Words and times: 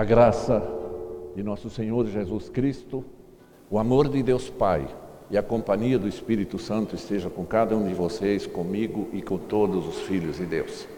A 0.00 0.04
graça 0.04 0.66
de 1.36 1.42
nosso 1.42 1.68
Senhor 1.68 2.06
Jesus 2.06 2.48
Cristo, 2.48 3.04
o 3.68 3.78
amor 3.78 4.08
de 4.08 4.22
Deus 4.22 4.48
Pai 4.48 4.88
e 5.28 5.36
a 5.36 5.42
companhia 5.42 5.98
do 5.98 6.08
Espírito 6.08 6.58
Santo 6.58 6.94
esteja 6.94 7.28
com 7.28 7.44
cada 7.44 7.76
um 7.76 7.86
de 7.86 7.92
vocês, 7.92 8.46
comigo 8.46 9.10
e 9.12 9.20
com 9.20 9.36
todos 9.36 9.86
os 9.86 10.00
filhos 10.00 10.38
de 10.38 10.46
Deus. 10.46 10.88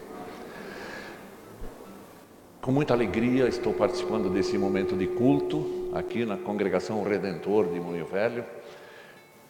Com 2.61 2.71
muita 2.71 2.93
alegria 2.93 3.49
estou 3.49 3.73
participando 3.73 4.29
desse 4.29 4.57
momento 4.57 4.95
de 4.95 5.07
culto 5.07 5.89
aqui 5.93 6.25
na 6.25 6.37
Congregação 6.37 7.03
Redentor 7.03 7.65
de 7.73 7.81
Moinho 7.81 8.05
Velho, 8.05 8.45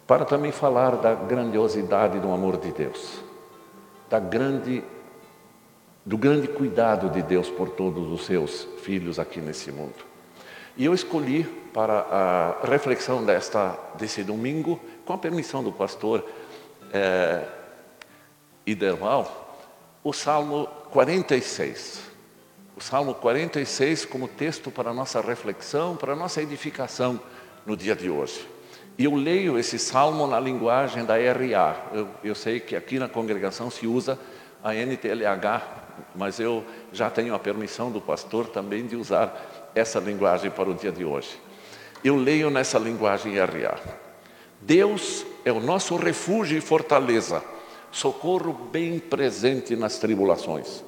para 0.04 0.24
também 0.24 0.50
falar 0.50 0.96
da 0.96 1.14
grandiosidade 1.14 2.18
do 2.18 2.32
amor 2.32 2.56
de 2.56 2.72
Deus, 2.72 3.22
da 4.10 4.18
grande 4.18 4.82
do 6.04 6.18
grande 6.18 6.48
cuidado 6.48 7.08
de 7.08 7.22
Deus 7.22 7.48
por 7.48 7.70
todos 7.70 8.12
os 8.12 8.26
seus 8.26 8.68
filhos 8.82 9.18
aqui 9.18 9.40
nesse 9.40 9.72
mundo. 9.72 9.94
E 10.76 10.84
eu 10.84 10.92
escolhi 10.92 11.44
para 11.72 12.00
a 12.00 12.66
reflexão 12.66 13.24
desta, 13.24 13.78
desse 13.96 14.22
domingo, 14.22 14.80
com 15.04 15.12
a 15.12 15.18
permissão 15.18 15.62
do 15.62 15.72
pastor 15.72 16.24
é, 16.92 17.44
Iderval, 18.66 19.58
o 20.02 20.12
Salmo 20.12 20.66
46. 20.90 22.02
O 22.76 22.80
Salmo 22.80 23.14
46 23.14 24.04
como 24.04 24.28
texto 24.28 24.70
para 24.70 24.90
a 24.90 24.94
nossa 24.94 25.20
reflexão, 25.20 25.96
para 25.96 26.12
a 26.12 26.16
nossa 26.16 26.42
edificação 26.42 27.20
no 27.64 27.76
dia 27.76 27.94
de 27.94 28.10
hoje. 28.10 28.46
E 28.98 29.04
eu 29.04 29.14
leio 29.14 29.58
esse 29.58 29.78
salmo 29.78 30.26
na 30.26 30.38
linguagem 30.38 31.04
da 31.04 31.14
RA. 31.14 31.76
Eu, 31.92 32.08
eu 32.22 32.34
sei 32.34 32.60
que 32.60 32.76
aqui 32.76 32.98
na 32.98 33.08
congregação 33.08 33.70
se 33.70 33.86
usa 33.86 34.18
a 34.62 34.74
NTLH 34.74 35.83
mas 36.14 36.38
eu 36.38 36.64
já 36.92 37.10
tenho 37.10 37.34
a 37.34 37.38
permissão 37.38 37.90
do 37.90 38.00
pastor 38.00 38.46
também 38.48 38.86
de 38.86 38.96
usar 38.96 39.70
essa 39.74 39.98
linguagem 39.98 40.50
para 40.50 40.70
o 40.70 40.74
dia 40.74 40.92
de 40.92 41.04
hoje. 41.04 41.40
Eu 42.02 42.16
leio 42.16 42.50
nessa 42.50 42.78
linguagem 42.78 43.38
RA. 43.38 43.78
Deus 44.60 45.26
é 45.44 45.52
o 45.52 45.60
nosso 45.60 45.96
refúgio 45.96 46.56
e 46.56 46.60
fortaleza, 46.60 47.42
socorro 47.90 48.52
bem 48.52 48.98
presente 48.98 49.74
nas 49.76 49.98
tribulações. 49.98 50.84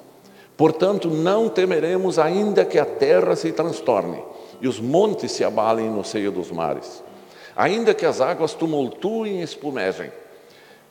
Portanto, 0.56 1.10
não 1.10 1.48
temeremos, 1.48 2.18
ainda 2.18 2.64
que 2.64 2.78
a 2.78 2.86
terra 2.86 3.36
se 3.36 3.52
transtorne 3.52 4.22
e 4.60 4.68
os 4.68 4.80
montes 4.80 5.32
se 5.32 5.44
abalem 5.44 5.90
no 5.90 6.02
seio 6.02 6.32
dos 6.32 6.50
mares, 6.50 7.02
ainda 7.54 7.92
que 7.92 8.06
as 8.06 8.20
águas 8.20 8.54
tumultuem 8.54 9.40
e 9.40 9.42
espumejem, 9.42 10.10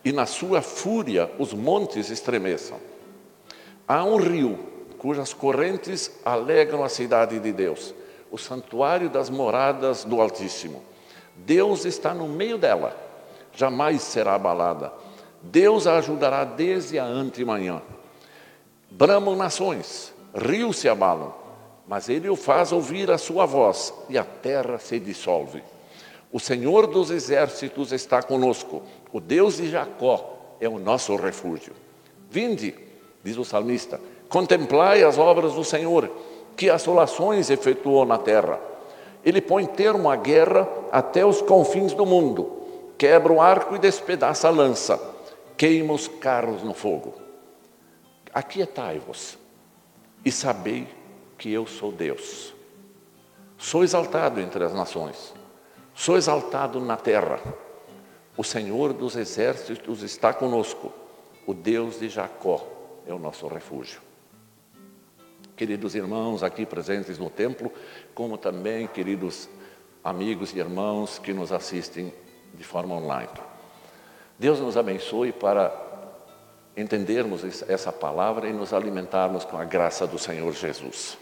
e 0.03 0.11
na 0.11 0.27
sua 0.27 0.61
fúria 0.61 1.31
os 1.39 1.53
montes 1.53 2.11
estremeçam 2.11 2.77
Há 3.87 4.03
um 4.03 4.17
rio 4.17 4.57
cujas 4.97 5.33
correntes 5.33 6.11
alegram 6.25 6.83
a 6.83 6.89
cidade 6.89 7.39
de 7.39 7.51
Deus, 7.51 7.93
o 8.31 8.37
santuário 8.37 9.09
das 9.09 9.29
moradas 9.29 10.03
do 10.03 10.19
Altíssimo. 10.19 10.81
Deus 11.35 11.85
está 11.85 12.13
no 12.13 12.27
meio 12.27 12.57
dela, 12.57 12.95
jamais 13.53 14.01
será 14.01 14.33
abalada. 14.33 14.91
Deus 15.41 15.85
a 15.85 15.97
ajudará 15.97 16.43
desde 16.43 16.97
a 16.97 17.05
antemanhã. 17.05 17.81
Bramam 18.89 19.35
nações, 19.35 20.11
rios 20.33 20.77
se 20.77 20.89
abalam, 20.89 21.35
mas 21.87 22.09
ele 22.09 22.27
o 22.27 22.35
faz 22.35 22.71
ouvir 22.71 23.11
a 23.11 23.17
sua 23.19 23.45
voz 23.45 23.93
e 24.09 24.17
a 24.17 24.23
terra 24.23 24.79
se 24.79 24.99
dissolve. 24.99 25.61
O 26.31 26.39
Senhor 26.39 26.87
dos 26.87 27.11
exércitos 27.11 27.91
está 27.91 28.23
conosco, 28.23 28.81
o 29.13 29.19
Deus 29.19 29.57
de 29.57 29.69
Jacó 29.69 30.57
é 30.59 30.67
o 30.67 30.79
nosso 30.79 31.15
refúgio. 31.15 31.73
Vinde, 32.29 32.84
diz 33.25 33.37
o 33.37 33.43
salmista: 33.43 33.99
Contemplai 34.29 35.03
as 35.03 35.17
obras 35.17 35.53
do 35.53 35.63
Senhor, 35.63 36.09
que 36.55 36.69
assolações 36.69 37.49
efetuou 37.49 38.05
na 38.05 38.19
terra. 38.19 38.59
Ele 39.25 39.41
põe 39.41 39.65
termo 39.65 40.07
à 40.07 40.15
guerra 40.15 40.69
até 40.91 41.25
os 41.25 41.41
confins 41.41 41.93
do 41.93 42.05
mundo, 42.05 42.61
quebra 42.97 43.33
o 43.33 43.41
arco 43.41 43.75
e 43.75 43.79
despedaça 43.79 44.47
a 44.47 44.51
lança, 44.51 45.01
queima 45.57 45.91
os 45.91 46.07
carros 46.07 46.61
no 46.61 46.75
fogo. 46.75 47.15
Aquietai-vos 48.31 49.39
e 50.23 50.31
sabei 50.31 50.87
que 51.37 51.51
eu 51.51 51.65
sou 51.65 51.91
Deus. 51.91 52.53
Sou 53.57 53.83
exaltado 53.83 54.39
entre 54.39 54.63
as 54.63 54.73
nações, 54.73 55.33
sou 55.95 56.15
exaltado 56.15 56.79
na 56.79 56.95
terra. 56.95 57.39
O 58.37 58.43
Senhor 58.43 58.93
dos 58.93 59.15
exércitos 59.15 60.03
está 60.03 60.31
conosco, 60.33 60.93
o 61.47 61.53
Deus 61.53 61.99
de 61.99 62.09
Jacó 62.09 62.74
é 63.07 63.13
o 63.13 63.19
nosso 63.19 63.47
refúgio. 63.47 64.01
Queridos 65.55 65.95
irmãos 65.95 66.43
aqui 66.43 66.65
presentes 66.65 67.17
no 67.17 67.29
templo, 67.29 67.71
como 68.13 68.37
também 68.37 68.87
queridos 68.87 69.47
amigos 70.03 70.53
e 70.53 70.59
irmãos 70.59 71.17
que 71.17 71.33
nos 71.33 71.51
assistem 71.51 72.13
de 72.53 72.63
forma 72.63 72.95
online. 72.95 73.29
Deus 74.37 74.59
nos 74.59 74.75
abençoe 74.75 75.31
para 75.31 75.73
entendermos 76.75 77.63
essa 77.69 77.91
palavra 77.91 78.49
e 78.49 78.53
nos 78.53 78.73
alimentarmos 78.73 79.45
com 79.45 79.57
a 79.57 79.63
graça 79.63 80.05
do 80.05 80.19
Senhor 80.19 80.51
Jesus. 80.53 81.17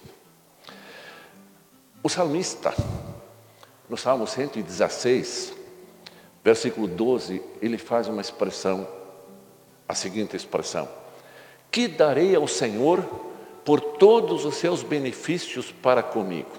O 2.02 2.10
salmista, 2.10 2.74
no 3.88 3.96
Salmo 3.96 4.26
116, 4.26 5.54
versículo 6.44 6.88
12, 6.88 7.42
ele 7.62 7.78
faz 7.78 8.08
uma 8.08 8.20
expressão, 8.20 8.88
a 9.88 9.94
seguinte 9.94 10.36
expressão: 10.36 10.90
que 11.74 11.88
darei 11.88 12.36
ao 12.36 12.48
Senhor 12.48 13.04
por 13.66 13.82
todos 13.82 14.46
os 14.46 14.58
seus 14.58 14.84
benefícios 14.84 15.72
para 15.72 16.04
comigo? 16.04 16.52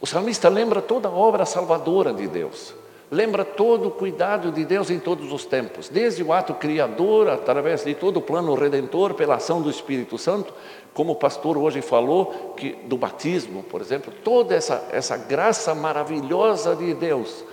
O 0.00 0.06
salmista 0.06 0.48
lembra 0.48 0.80
toda 0.80 1.08
a 1.08 1.12
obra 1.12 1.44
salvadora 1.44 2.10
de 2.14 2.26
Deus, 2.26 2.74
lembra 3.10 3.44
todo 3.44 3.88
o 3.88 3.90
cuidado 3.90 4.50
de 4.50 4.64
Deus 4.64 4.88
em 4.88 4.98
todos 4.98 5.30
os 5.30 5.44
tempos, 5.44 5.90
desde 5.90 6.22
o 6.22 6.32
ato 6.32 6.54
criador, 6.54 7.28
através 7.28 7.84
de 7.84 7.94
todo 7.94 8.16
o 8.16 8.22
plano 8.22 8.54
redentor, 8.54 9.12
pela 9.12 9.34
ação 9.34 9.60
do 9.60 9.68
Espírito 9.68 10.16
Santo, 10.16 10.54
como 10.94 11.12
o 11.12 11.16
pastor 11.16 11.58
hoje 11.58 11.82
falou, 11.82 12.54
que 12.56 12.72
do 12.86 12.96
batismo, 12.96 13.62
por 13.62 13.82
exemplo, 13.82 14.10
toda 14.24 14.54
essa, 14.54 14.88
essa 14.90 15.18
graça 15.18 15.74
maravilhosa 15.74 16.74
de 16.74 16.94
Deus, 16.94 17.44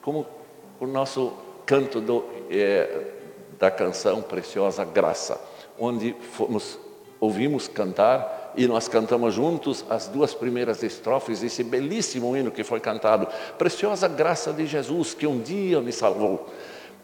como 0.00 0.24
o 0.78 0.86
nosso 0.86 1.32
canto 1.66 2.00
do, 2.00 2.24
é, 2.48 3.08
da 3.58 3.68
canção 3.68 4.22
Preciosa 4.22 4.84
Graça 4.84 5.55
onde 5.78 6.14
fomos, 6.32 6.78
ouvimos 7.20 7.68
cantar 7.68 8.52
e 8.56 8.66
nós 8.66 8.88
cantamos 8.88 9.34
juntos 9.34 9.84
as 9.90 10.08
duas 10.08 10.34
primeiras 10.34 10.82
estrofes 10.82 11.40
desse 11.40 11.62
belíssimo 11.62 12.36
hino 12.36 12.50
que 12.50 12.64
foi 12.64 12.80
cantado. 12.80 13.26
Preciosa 13.58 14.08
graça 14.08 14.52
de 14.52 14.66
Jesus 14.66 15.14
que 15.14 15.26
um 15.26 15.40
dia 15.40 15.80
me 15.80 15.92
salvou. 15.92 16.46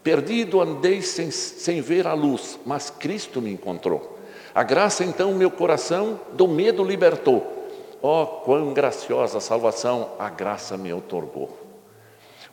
Perdido 0.02 0.60
andei 0.60 1.00
sem, 1.02 1.30
sem 1.30 1.80
ver 1.80 2.06
a 2.06 2.14
luz, 2.14 2.58
mas 2.66 2.90
Cristo 2.90 3.40
me 3.40 3.52
encontrou. 3.52 4.18
A 4.54 4.62
graça 4.62 5.04
então 5.04 5.32
meu 5.32 5.50
coração 5.50 6.20
do 6.32 6.48
medo 6.48 6.82
libertou. 6.82 7.68
Oh, 8.02 8.26
quão 8.26 8.72
graciosa 8.72 9.38
salvação 9.38 10.10
a 10.18 10.28
graça 10.28 10.76
me 10.76 10.92
otorgou. 10.92 11.61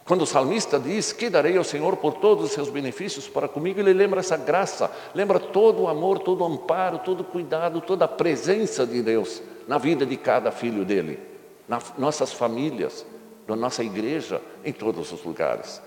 Quando 0.10 0.24
o 0.24 0.26
salmista 0.26 0.80
diz 0.80 1.14
que 1.14 1.30
darei 1.30 1.56
ao 1.56 1.64
Senhor 1.64 1.96
por 1.98 2.16
todos 2.16 2.46
os 2.46 2.52
seus 2.52 2.68
benefícios 2.68 3.28
para 3.28 3.48
comigo, 3.48 3.80
ele 3.80 3.94
lembra 3.94 4.22
essa 4.22 4.36
graça, 4.36 4.92
lembra 5.14 5.40
todo 5.40 5.84
o 5.84 5.88
amor, 5.88 6.18
todo 6.18 6.42
o 6.42 6.48
amparo, 6.48 6.98
todo 6.98 7.20
o 7.20 7.24
cuidado, 7.24 7.80
toda 7.80 8.06
a 8.06 8.08
presença 8.08 8.88
de 8.88 9.04
Deus 9.04 9.40
na 9.68 9.78
vida 9.78 10.08
de 10.08 10.18
cada 10.18 10.52
filho 10.52 10.84
dele, 10.84 11.20
nas 11.68 11.94
nossas 11.96 12.34
famílias, 12.34 13.06
na 13.48 13.56
nossa 13.56 13.84
igreja, 13.84 14.42
em 14.66 14.74
todos 14.74 15.12
os 15.12 15.24
lugares. 15.24 15.80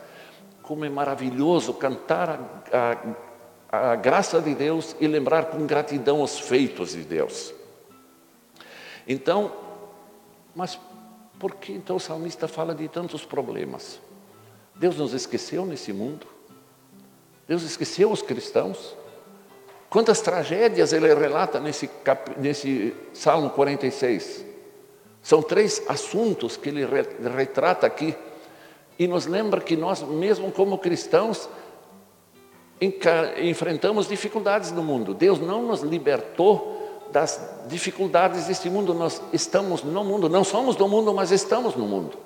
Como 0.62 0.84
é 0.84 0.88
maravilhoso 0.88 1.74
cantar 1.74 2.62
a, 2.72 2.96
a, 3.72 3.90
a 3.90 3.96
graça 3.96 4.40
de 4.40 4.54
Deus 4.54 4.94
e 5.00 5.08
lembrar 5.08 5.46
com 5.46 5.66
gratidão 5.66 6.22
os 6.22 6.38
feitos 6.38 6.92
de 6.92 7.02
Deus. 7.02 7.52
Então, 9.04 9.50
mas 10.54 10.78
por 11.40 11.56
que 11.56 11.72
então 11.72 11.96
o 11.96 12.00
salmista 12.00 12.46
fala 12.46 12.72
de 12.72 12.86
tantos 12.86 13.24
problemas? 13.24 14.00
Deus 14.74 14.96
nos 14.96 15.12
esqueceu 15.12 15.64
nesse 15.64 15.92
mundo? 15.92 16.26
Deus 17.46 17.62
esqueceu 17.62 18.10
os 18.10 18.22
cristãos? 18.22 18.96
Quantas 19.90 20.20
tragédias 20.20 20.92
ele 20.92 21.12
relata 21.14 21.60
nesse, 21.60 21.86
cap... 21.86 22.32
nesse 22.38 22.94
Salmo 23.12 23.50
46? 23.50 24.44
São 25.22 25.42
três 25.42 25.82
assuntos 25.88 26.56
que 26.56 26.70
ele 26.70 26.82
retrata 27.36 27.86
aqui 27.86 28.16
e 28.98 29.06
nos 29.06 29.26
lembra 29.26 29.60
que 29.60 29.76
nós, 29.76 30.02
mesmo 30.02 30.50
como 30.50 30.78
cristãos, 30.78 31.48
enfrentamos 33.40 34.08
dificuldades 34.08 34.72
no 34.72 34.82
mundo. 34.82 35.14
Deus 35.14 35.38
não 35.38 35.62
nos 35.62 35.82
libertou 35.82 37.08
das 37.12 37.40
dificuldades 37.68 38.46
deste 38.46 38.68
mundo. 38.68 38.94
Nós 38.94 39.22
estamos 39.32 39.84
no 39.84 40.02
mundo, 40.02 40.28
não 40.28 40.42
somos 40.42 40.74
do 40.74 40.88
mundo, 40.88 41.12
mas 41.14 41.30
estamos 41.30 41.76
no 41.76 41.86
mundo. 41.86 42.16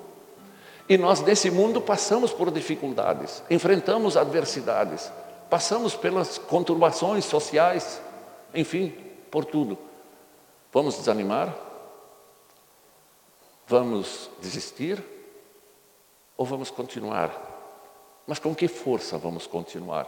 E 0.89 0.97
nós, 0.97 1.21
nesse 1.21 1.51
mundo, 1.51 1.81
passamos 1.81 2.31
por 2.31 2.49
dificuldades, 2.49 3.43
enfrentamos 3.49 4.15
adversidades, 4.15 5.11
passamos 5.49 5.95
pelas 5.95 6.37
conturbações 6.37 7.25
sociais, 7.25 8.01
enfim, 8.53 8.93
por 9.29 9.43
tudo. 9.43 9.77
Vamos 10.71 10.95
desanimar? 10.95 11.55
Vamos 13.67 14.29
desistir 14.41 15.03
ou 16.37 16.45
vamos 16.45 16.71
continuar? 16.71 17.55
Mas 18.25 18.39
com 18.39 18.55
que 18.55 18.67
força 18.67 19.17
vamos 19.17 19.45
continuar? 19.45 20.07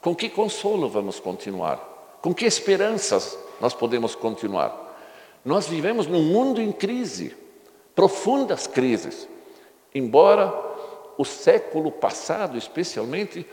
Com 0.00 0.14
que 0.14 0.28
consolo 0.28 0.88
vamos 0.88 1.18
continuar? 1.18 1.78
Com 2.20 2.32
que 2.32 2.44
esperanças 2.44 3.36
nós 3.60 3.74
podemos 3.74 4.14
continuar? 4.14 4.96
Nós 5.44 5.66
vivemos 5.66 6.06
num 6.06 6.22
mundo 6.22 6.60
em 6.60 6.70
crise, 6.70 7.36
profundas 7.94 8.68
crises. 8.68 9.28
Embora 9.94 10.52
o 11.18 11.24
século 11.24 11.92
passado, 11.92 12.56
especialmente, 12.56 13.46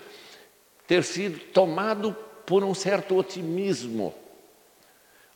ter 0.87 1.03
sido 1.03 1.39
tomado 1.51 2.15
por 2.45 2.63
um 2.63 2.73
certo 2.73 3.15
otimismo. 3.15 4.13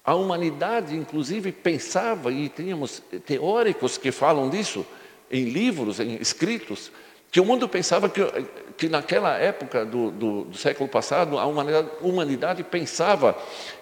A 0.03 0.15
humanidade, 0.15 0.95
inclusive, 0.95 1.51
pensava, 1.51 2.31
e 2.31 2.49
tínhamos 2.49 3.01
teóricos 3.25 3.97
que 3.97 4.11
falam 4.11 4.49
disso 4.49 4.85
em 5.31 5.45
livros, 5.45 5.99
em 5.99 6.15
escritos, 6.15 6.91
que 7.31 7.39
o 7.39 7.45
mundo 7.45 7.67
pensava 7.67 8.09
que, 8.09 8.21
que 8.77 8.89
naquela 8.89 9.37
época 9.37 9.85
do, 9.85 10.11
do, 10.11 10.43
do 10.45 10.57
século 10.57 10.89
passado, 10.89 11.39
a 11.39 11.45
humanidade, 11.45 11.89
humanidade, 12.01 12.63
pensava 12.63 13.37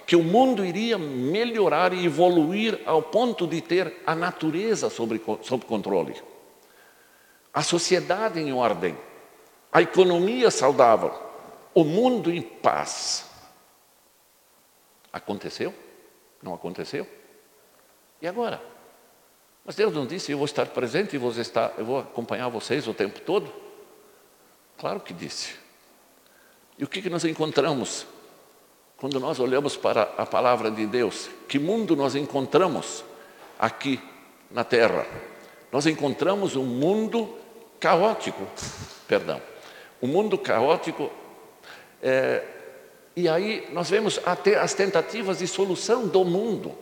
que 0.06 0.16
o 0.16 0.24
mundo 0.24 0.64
iria 0.64 0.98
melhorar 0.98 1.94
e 1.94 2.06
evoluir 2.06 2.80
ao 2.86 3.02
ponto 3.02 3.48
de 3.48 3.60
ter 3.60 3.94
a 4.06 4.16
natureza 4.16 4.90
sob, 4.90 5.20
sob 5.42 5.66
controle, 5.66 6.16
sociedade 7.62 8.40
em 8.40 8.54
ordem, 8.54 8.98
a 9.72 9.82
economia 9.82 10.50
saudável, 10.50 11.14
o 11.74 11.84
mundo 11.84 12.32
em 12.32 12.42
paz. 12.42 13.30
Aconteceu? 15.12 15.74
Não 16.42 16.54
aconteceu? 16.54 17.06
E 18.22 18.28
agora? 18.28 18.62
Mas 19.66 19.76
Deus 19.76 19.94
não 19.94 20.06
disse, 20.06 20.32
eu 20.32 20.38
vou 20.38 20.46
estar 20.46 20.66
presente 20.68 21.16
e 21.16 21.20
vou 21.20 21.32
estar, 21.32 21.74
eu 21.78 21.86
vou 21.86 22.00
acompanhar 22.00 22.48
vocês 22.48 22.88
o 22.88 22.94
tempo 22.94 23.20
todo? 23.20 23.52
Claro 24.78 25.00
que 25.00 25.14
disse. 25.14 25.56
E 26.78 26.84
o 26.84 26.88
que, 26.88 27.02
que 27.02 27.10
nós 27.10 27.24
encontramos 27.26 28.08
quando 28.98 29.20
nós 29.20 29.40
olhamos 29.40 29.78
para 29.78 30.04
a 30.18 30.26
palavra 30.26 30.72
de 30.72 30.86
Deus? 30.88 31.30
Que 31.48 31.60
mundo 31.60 31.96
nós 31.96 32.16
encontramos 32.16 33.04
aqui 33.60 34.00
na 34.50 34.64
Terra? 34.64 35.06
Nós 35.72 35.86
encontramos 35.86 36.56
um 36.56 36.66
mundo 36.66 37.38
caótico, 37.82 38.48
perdão, 39.08 39.42
um 40.02 40.08
mundo 40.08 40.38
caótico. 40.38 41.12
É, 42.02 42.44
e 43.16 43.28
aí 43.28 43.68
nós 43.74 43.90
vemos 43.90 44.22
até 44.26 44.58
as 44.58 44.74
tentativas 44.74 45.40
de 45.40 45.48
solução 45.48 46.08
do 46.08 46.24
mundo. 46.24 46.78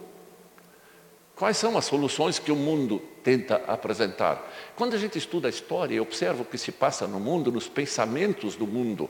Quais 1.36 1.56
são 1.56 1.78
as 1.78 1.86
soluções 1.86 2.38
que 2.38 2.52
o 2.52 2.56
mundo 2.56 3.02
tenta 3.24 3.64
apresentar? 3.66 4.46
Quando 4.76 4.94
a 4.94 4.98
gente 4.98 5.18
estuda 5.18 5.48
a 5.48 5.50
história 5.50 5.96
e 5.96 6.00
observa 6.00 6.42
o 6.42 6.46
que 6.46 6.58
se 6.58 6.72
passa 6.72 7.08
no 7.08 7.18
mundo, 7.18 7.50
nos 7.50 7.70
pensamentos 7.70 8.58
do 8.58 8.68
mundo, 8.68 9.10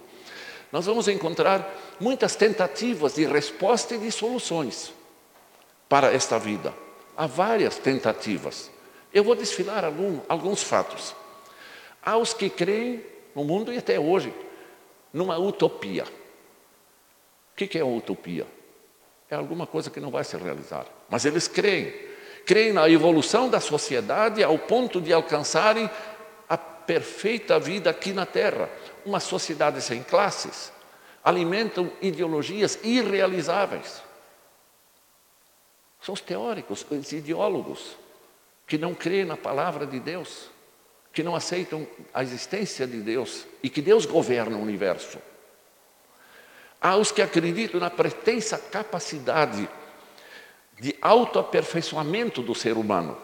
nós 0.71 0.85
vamos 0.85 1.07
encontrar 1.07 1.75
muitas 1.99 2.35
tentativas 2.35 3.15
de 3.15 3.25
resposta 3.25 3.95
e 3.95 3.97
de 3.97 4.11
soluções 4.11 4.93
para 5.89 6.13
esta 6.13 6.37
vida. 6.37 6.71
Há 7.17 7.25
várias 7.25 7.77
tentativas. 7.77 8.69
Eu 9.11 9.23
vou 9.23 9.35
desfilar 9.35 9.83
algum, 9.83 10.19
alguns 10.29 10.61
fatos. 10.61 11.15
Há 12.03 12.17
os 12.17 12.33
que 12.33 12.49
creem 12.49 13.03
no 13.35 13.43
mundo 13.43 13.73
e 13.73 13.77
até 13.77 13.99
hoje 13.99 14.33
numa 15.13 15.37
utopia. 15.37 16.03
O 16.03 17.55
que 17.55 17.77
é 17.77 17.83
uma 17.83 17.97
utopia? 17.97 18.47
É 19.29 19.35
alguma 19.35 19.67
coisa 19.67 19.89
que 19.89 19.99
não 19.99 20.09
vai 20.09 20.23
se 20.23 20.37
realizar. 20.37 20.85
Mas 21.09 21.25
eles 21.25 21.47
creem 21.47 22.09
creem 22.49 22.73
na 22.73 22.89
evolução 22.89 23.47
da 23.47 23.59
sociedade 23.59 24.43
ao 24.43 24.57
ponto 24.57 24.99
de 24.99 25.13
alcançarem 25.13 25.87
a 26.49 26.57
perfeita 26.57 27.59
vida 27.59 27.91
aqui 27.91 28.11
na 28.11 28.25
Terra. 28.25 28.67
Uma 29.05 29.19
sociedade 29.19 29.79
sem 29.83 30.01
classes. 30.01 30.71
Alimentam 31.23 31.91
ideologias 32.01 32.79
irrealizáveis. 32.83 34.01
São 36.01 36.13
os 36.13 36.21
teóricos, 36.21 36.83
os 36.89 37.11
ideólogos, 37.11 37.95
que 38.65 38.79
não 38.79 38.95
creem 38.95 39.25
na 39.25 39.37
palavra 39.37 39.85
de 39.85 39.99
Deus, 39.99 40.49
que 41.19 41.23
não 41.23 41.35
aceitam 41.35 41.85
a 42.13 42.23
existência 42.23 42.87
de 42.87 43.01
Deus 43.01 43.45
e 43.61 43.69
que 43.69 43.81
Deus 43.81 44.05
governa 44.05 44.55
o 44.55 44.61
universo. 44.61 45.19
Há 46.79 46.95
os 46.95 47.11
que 47.11 47.21
acreditam 47.21 47.77
na 47.77 47.89
pretensa 47.89 48.57
capacidade 48.57 49.69
de 50.79 50.95
autoaperfeiçoamento 51.01 52.41
do 52.41 52.55
ser 52.55 52.77
humano, 52.77 53.17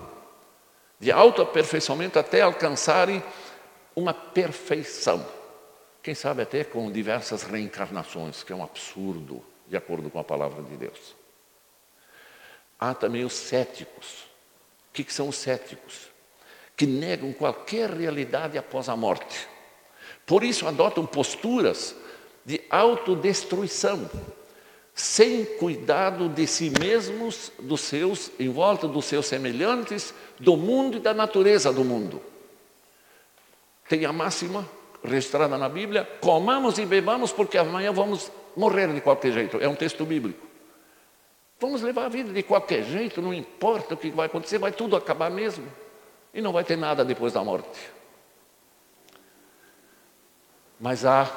de 1.00 1.10
autoaperfeiçoamento 1.10 2.20
até 2.20 2.42
alcançarem 2.42 3.24
uma 3.96 4.14
perfeição. 4.14 5.26
Quem 6.04 6.14
sabe 6.14 6.42
até 6.42 6.66
com 6.66 6.92
diversas 6.92 7.44
reencarnações, 7.44 8.44
que 8.44 8.52
é 8.52 8.56
um 8.58 8.64
absurdo, 8.64 9.42
de 9.70 9.78
acordo 9.78 10.10
com 10.10 10.20
a 10.20 10.24
palavra 10.26 10.62
de 10.64 10.76
Deus. 10.76 11.16
Há 12.78 12.94
também 12.94 13.24
os 13.24 13.32
céticos. 13.32 14.26
O 14.90 14.92
que 14.92 15.14
são 15.14 15.30
os 15.30 15.38
céticos? 15.38 16.14
Que 16.76 16.86
negam 16.86 17.32
qualquer 17.34 17.90
realidade 17.90 18.58
após 18.58 18.90
a 18.90 18.96
morte. 18.96 19.48
Por 20.26 20.44
isso 20.44 20.68
adotam 20.68 21.06
posturas 21.06 21.96
de 22.46 22.62
autodestruição 22.70 24.10
sem 24.96 25.44
cuidado 25.44 26.30
de 26.30 26.48
si 26.48 26.72
mesmos, 26.80 27.52
dos 27.60 27.82
seus, 27.82 28.32
em 28.40 28.50
volta 28.50 28.88
dos 28.88 29.04
seus 29.04 29.26
semelhantes, 29.26 30.14
do 30.40 30.56
mundo 30.56 30.98
e 30.98 31.00
da 31.02 31.14
natureza 31.14 31.74
do 31.74 31.84
mundo. 31.84 32.22
Tem 33.90 34.06
a 34.06 34.14
máxima 34.14 34.68
registrada 35.04 35.58
na 35.58 35.68
Bíblia: 35.68 36.08
comamos 36.22 36.78
e 36.78 36.86
bebamos, 36.86 37.34
porque 37.34 37.58
amanhã 37.58 37.92
vamos 37.92 38.32
morrer 38.56 38.88
de 38.94 39.02
qualquer 39.02 39.34
jeito. 39.34 39.58
É 39.62 39.68
um 39.68 39.76
texto 39.76 40.06
bíblico. 40.06 40.48
Vamos 41.60 41.82
levar 41.82 42.06
a 42.06 42.10
vida 42.10 42.32
de 42.32 42.44
qualquer 42.44 42.84
jeito, 42.84 43.22
não 43.22 43.34
importa 43.34 43.96
o 43.96 43.98
que 43.98 44.10
vai 44.12 44.28
acontecer, 44.28 44.58
vai 44.58 44.72
tudo 44.72 44.96
acabar 44.96 45.30
mesmo. 45.30 45.66
E 46.36 46.42
não 46.42 46.52
vai 46.52 46.66
ter 46.66 46.76
nada 46.76 47.06
depois 47.06 47.32
da 47.32 47.42
morte. 47.42 47.80
Mas 50.78 51.06
há, 51.06 51.32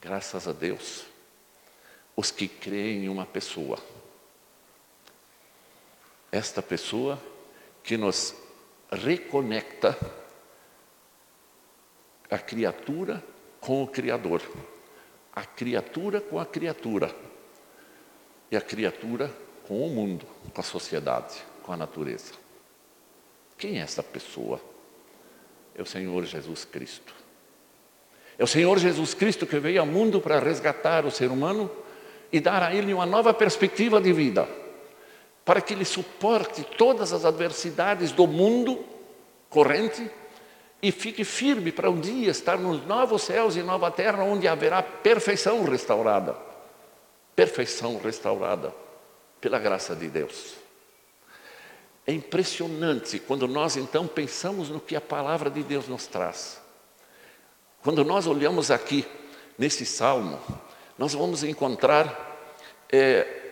graças 0.00 0.46
a 0.46 0.52
Deus, 0.52 1.04
os 2.14 2.30
que 2.30 2.46
creem 2.46 3.06
em 3.06 3.08
uma 3.08 3.26
pessoa. 3.26 3.76
Esta 6.30 6.62
pessoa 6.62 7.18
que 7.82 7.96
nos 7.96 8.36
reconecta 8.88 9.98
a 12.30 12.38
criatura 12.38 13.20
com 13.60 13.82
o 13.82 13.88
Criador, 13.88 14.42
a 15.34 15.44
criatura 15.44 16.20
com 16.20 16.38
a 16.38 16.46
criatura 16.46 17.12
e 18.48 18.56
a 18.56 18.60
criatura 18.60 19.28
com 19.66 19.84
o 19.84 19.90
mundo, 19.90 20.24
com 20.54 20.60
a 20.60 20.64
sociedade, 20.64 21.42
com 21.64 21.72
a 21.72 21.76
natureza. 21.76 22.41
Quem 23.56 23.78
é 23.78 23.82
essa 23.82 24.02
pessoa? 24.02 24.60
É 25.74 25.82
o 25.82 25.86
Senhor 25.86 26.24
Jesus 26.24 26.64
Cristo. 26.64 27.14
É 28.38 28.44
o 28.44 28.46
Senhor 28.46 28.78
Jesus 28.78 29.14
Cristo 29.14 29.46
que 29.46 29.58
veio 29.58 29.80
ao 29.80 29.86
mundo 29.86 30.20
para 30.20 30.38
resgatar 30.38 31.04
o 31.04 31.10
ser 31.10 31.30
humano 31.30 31.70
e 32.32 32.40
dar 32.40 32.62
a 32.62 32.74
ele 32.74 32.94
uma 32.94 33.06
nova 33.06 33.32
perspectiva 33.34 34.00
de 34.00 34.12
vida, 34.12 34.48
para 35.44 35.60
que 35.60 35.74
ele 35.74 35.84
suporte 35.84 36.64
todas 36.76 37.12
as 37.12 37.24
adversidades 37.24 38.10
do 38.10 38.26
mundo 38.26 38.84
corrente 39.50 40.10
e 40.82 40.90
fique 40.90 41.24
firme 41.24 41.70
para 41.70 41.90
um 41.90 42.00
dia 42.00 42.30
estar 42.30 42.58
nos 42.58 42.84
novos 42.86 43.22
céus 43.22 43.54
e 43.54 43.62
nova 43.62 43.90
terra, 43.90 44.24
onde 44.24 44.48
haverá 44.48 44.82
perfeição 44.82 45.62
restaurada. 45.64 46.34
Perfeição 47.36 48.00
restaurada 48.02 48.74
pela 49.40 49.58
graça 49.58 49.94
de 49.94 50.08
Deus. 50.08 50.54
É 52.06 52.12
impressionante 52.12 53.18
quando 53.18 53.46
nós 53.46 53.76
então 53.76 54.06
pensamos 54.06 54.68
no 54.68 54.80
que 54.80 54.96
a 54.96 55.00
palavra 55.00 55.48
de 55.48 55.62
Deus 55.62 55.86
nos 55.86 56.06
traz. 56.06 56.60
Quando 57.82 58.04
nós 58.04 58.26
olhamos 58.26 58.70
aqui 58.70 59.06
nesse 59.56 59.86
salmo, 59.86 60.40
nós 60.98 61.14
vamos 61.14 61.44
encontrar 61.44 62.50
é, 62.90 63.42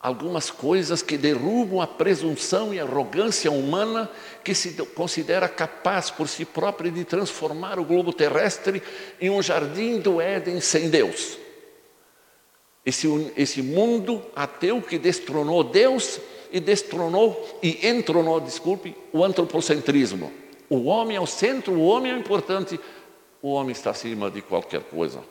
algumas 0.00 0.50
coisas 0.50 1.02
que 1.02 1.18
derrubam 1.18 1.80
a 1.80 1.86
presunção 1.86 2.72
e 2.72 2.80
arrogância 2.80 3.50
humana 3.50 4.10
que 4.42 4.54
se 4.54 4.72
considera 4.94 5.48
capaz 5.48 6.10
por 6.10 6.28
si 6.28 6.44
própria 6.44 6.90
de 6.90 7.04
transformar 7.04 7.78
o 7.78 7.84
globo 7.84 8.12
terrestre 8.12 8.82
em 9.20 9.30
um 9.30 9.42
jardim 9.42 9.98
do 9.98 10.20
Éden 10.20 10.60
sem 10.60 10.88
Deus. 10.88 11.38
Esse, 12.84 13.08
esse 13.36 13.62
mundo 13.62 14.24
ateu 14.34 14.80
que 14.80 14.98
destronou 14.98 15.64
Deus 15.64 16.20
e 16.50 16.60
destronou 16.60 17.58
e 17.62 17.86
entronou, 17.86 18.40
desculpe, 18.40 18.96
o 19.12 19.24
antropocentrismo. 19.24 20.32
O 20.68 20.84
homem 20.84 21.16
é 21.16 21.20
o 21.20 21.26
centro, 21.26 21.74
o 21.74 21.86
homem 21.86 22.12
é 22.12 22.14
o 22.14 22.18
importante, 22.18 22.78
o 23.40 23.52
homem 23.52 23.72
está 23.72 23.90
acima 23.90 24.30
de 24.30 24.42
qualquer 24.42 24.82
coisa 24.82 25.22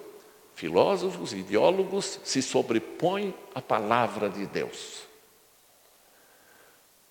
filósofos, 0.55 1.33
ideólogos 1.33 2.19
se 2.23 2.41
sobrepõem 2.41 3.33
à 3.53 3.61
palavra 3.61 4.29
de 4.29 4.45
Deus. 4.47 5.03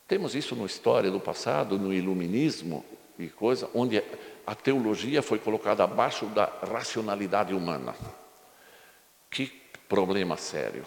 Temos 0.09 0.35
isso 0.35 0.57
na 0.57 0.65
história 0.65 1.11
do 1.11 1.21
passado, 1.21 1.79
no 1.79 1.93
iluminismo 1.93 2.85
e 3.19 3.29
coisa, 3.29 3.69
onde 3.75 4.03
a 4.47 4.55
teologia 4.55 5.23
foi 5.23 5.39
colocada 5.39 5.85
abaixo 5.85 6.27
da 6.27 6.51
racionalidade 6.71 7.55
humana. 7.55 7.95
Que 9.31 9.47
problema 9.89 10.37
sério. 10.37 10.85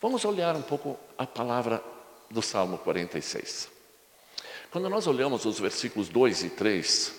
Vamos 0.00 0.24
olhar 0.24 0.56
um 0.56 0.62
pouco 0.62 0.98
a 1.16 1.26
palavra 1.26 1.82
do 2.30 2.42
Salmo 2.42 2.78
46. 2.78 3.68
Quando 4.70 4.88
nós 4.88 5.06
olhamos 5.06 5.44
os 5.44 5.60
versículos 5.60 6.08
2 6.08 6.44
e 6.44 6.50
3, 6.50 7.14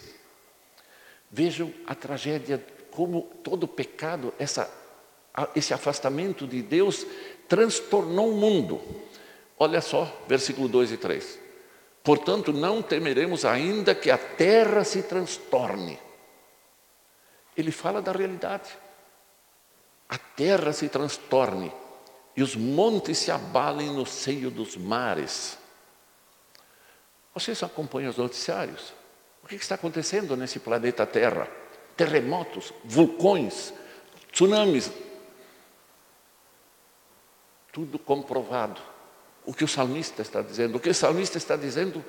vejam 1.31 1.73
a 1.87 1.95
tragédia, 1.95 2.65
como 2.91 3.21
todo 3.43 3.67
pecado, 3.67 4.33
essa, 4.37 4.69
esse 5.55 5.73
afastamento 5.73 6.45
de 6.45 6.61
Deus 6.61 7.05
transtornou 7.47 8.31
o 8.31 8.35
mundo. 8.35 8.81
Olha 9.57 9.79
só, 9.81 10.23
versículo 10.27 10.67
2 10.67 10.91
e 10.91 10.97
3. 10.97 11.39
Portanto, 12.03 12.51
não 12.51 12.81
temeremos 12.81 13.45
ainda 13.45 13.95
que 13.95 14.11
a 14.11 14.17
terra 14.17 14.83
se 14.83 15.03
transtorne. 15.03 15.97
Ele 17.55 17.71
fala 17.71 18.01
da 18.01 18.11
realidade. 18.11 18.69
A 20.09 20.17
terra 20.17 20.73
se 20.73 20.89
transtorne 20.89 21.71
e 22.35 22.43
os 22.43 22.55
montes 22.55 23.17
se 23.17 23.31
abalem 23.31 23.93
no 23.93 24.05
seio 24.05 24.51
dos 24.51 24.75
mares. 24.75 25.57
Vocês 27.33 27.61
acompanham 27.63 28.09
os 28.09 28.17
noticiários? 28.17 28.93
O 29.43 29.47
que 29.47 29.55
está 29.55 29.75
acontecendo 29.75 30.35
nesse 30.35 30.59
planeta 30.59 31.05
Terra? 31.05 31.47
Terremotos, 31.95 32.73
vulcões, 32.83 33.73
tsunamis. 34.31 34.91
Tudo 37.71 37.99
comprovado. 37.99 38.81
O 39.45 39.53
que 39.53 39.63
o 39.63 39.67
salmista 39.67 40.21
está 40.21 40.41
dizendo? 40.41 40.77
O 40.77 40.79
que 40.79 40.89
o 40.89 40.95
salmista 40.95 41.37
está 41.37 41.55
dizendo 41.55 42.03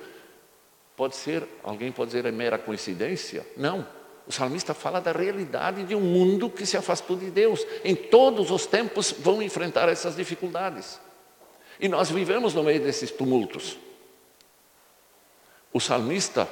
pode 0.95 1.15
ser, 1.15 1.47
alguém 1.63 1.91
pode 1.91 2.09
dizer, 2.09 2.25
é 2.25 2.31
mera 2.31 2.57
coincidência? 2.57 3.45
Não. 3.55 3.87
O 4.27 4.31
salmista 4.31 4.73
fala 4.73 4.99
da 4.99 5.13
realidade 5.13 5.83
de 5.83 5.95
um 5.95 6.01
mundo 6.01 6.49
que 6.49 6.65
se 6.65 6.75
afastou 6.75 7.15
de 7.15 7.31
Deus. 7.31 7.65
Em 7.83 7.95
todos 7.95 8.51
os 8.51 8.65
tempos 8.65 9.13
vão 9.17 9.41
enfrentar 9.41 9.87
essas 9.87 10.17
dificuldades. 10.17 10.99
E 11.79 11.87
nós 11.87 12.11
vivemos 12.11 12.53
no 12.53 12.63
meio 12.63 12.81
desses 12.81 13.09
tumultos. 13.09 13.77
O 15.71 15.79
salmista 15.79 16.47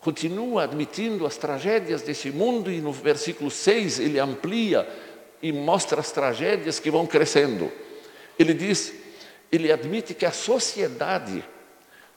continua 0.00 0.62
admitindo 0.64 1.26
as 1.26 1.36
tragédias 1.36 2.00
desse 2.00 2.30
mundo 2.30 2.70
e 2.70 2.80
no 2.80 2.92
versículo 2.92 3.50
6 3.50 3.98
ele 3.98 4.18
amplia 4.18 4.88
e 5.42 5.52
mostra 5.52 6.00
as 6.00 6.10
tragédias 6.10 6.78
que 6.78 6.90
vão 6.90 7.06
crescendo. 7.06 7.70
Ele 8.38 8.54
diz, 8.54 8.94
ele 9.52 9.70
admite 9.70 10.14
que 10.14 10.24
a 10.24 10.32
sociedade 10.32 11.44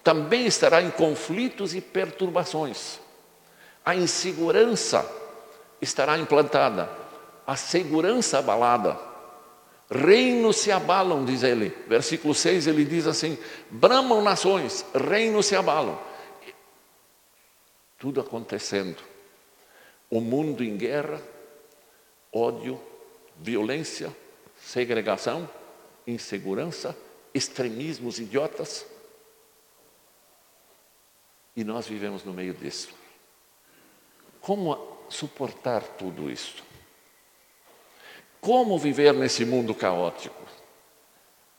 também 0.03 0.45
estará 0.45 0.81
em 0.81 0.91
conflitos 0.91 1.75
e 1.75 1.81
perturbações. 1.81 2.99
A 3.83 3.95
insegurança 3.95 5.09
estará 5.81 6.17
implantada, 6.17 6.89
a 7.45 7.55
segurança 7.55 8.39
abalada. 8.39 8.99
Reinos 9.89 10.57
se 10.57 10.71
abalam, 10.71 11.25
diz 11.25 11.43
ele. 11.43 11.69
Versículo 11.87 12.33
6 12.33 12.67
ele 12.67 12.85
diz 12.85 13.07
assim: 13.07 13.37
bramam 13.69 14.21
nações, 14.21 14.85
reinos 14.93 15.47
se 15.47 15.55
abalam. 15.55 15.99
Tudo 17.97 18.21
acontecendo. 18.21 19.03
O 20.09 20.21
mundo 20.21 20.63
em 20.63 20.77
guerra, 20.77 21.21
ódio, 22.31 22.79
violência, 23.37 24.15
segregação, 24.57 25.49
insegurança, 26.05 26.95
extremismos 27.33 28.19
idiotas. 28.19 28.85
E 31.55 31.63
nós 31.63 31.87
vivemos 31.87 32.23
no 32.23 32.33
meio 32.33 32.53
disso. 32.53 33.00
Como 34.41 35.05
suportar 35.07 35.83
tudo 35.83 36.29
isso? 36.29 36.63
Como 38.39 38.77
viver 38.79 39.13
nesse 39.13 39.45
mundo 39.45 39.75
caótico? 39.75 40.41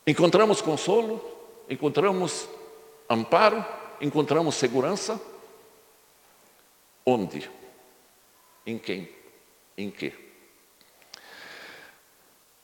Encontramos 0.07 0.61
consolo? 0.61 1.23
Encontramos 1.71 2.49
amparo? 3.09 3.65
Encontramos 4.01 4.57
segurança? 4.57 5.21
Onde? 7.07 7.49
Em 8.67 8.79
quem? 8.79 9.09
Em 9.77 9.91
que? 9.91 10.12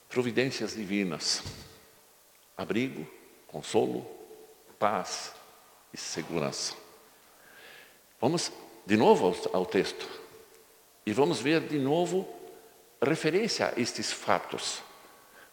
Providências 0.09 0.75
divinas. 0.75 1.43
Abrigo, 2.57 3.07
consolo, 3.47 4.05
paz 4.81 5.33
e 5.93 5.97
segurança. 5.97 6.75
Vamos 8.21 8.53
de 8.89 8.97
novo 8.97 9.27
ao, 9.53 9.61
ao 9.61 9.67
texto 9.67 10.09
e 11.05 11.13
vamos 11.13 11.43
ver 11.43 11.61
de 11.61 11.79
novo 11.79 12.27
referência 13.03 13.67
a 13.67 13.79
estes 13.79 14.11
fatos. 14.11 14.83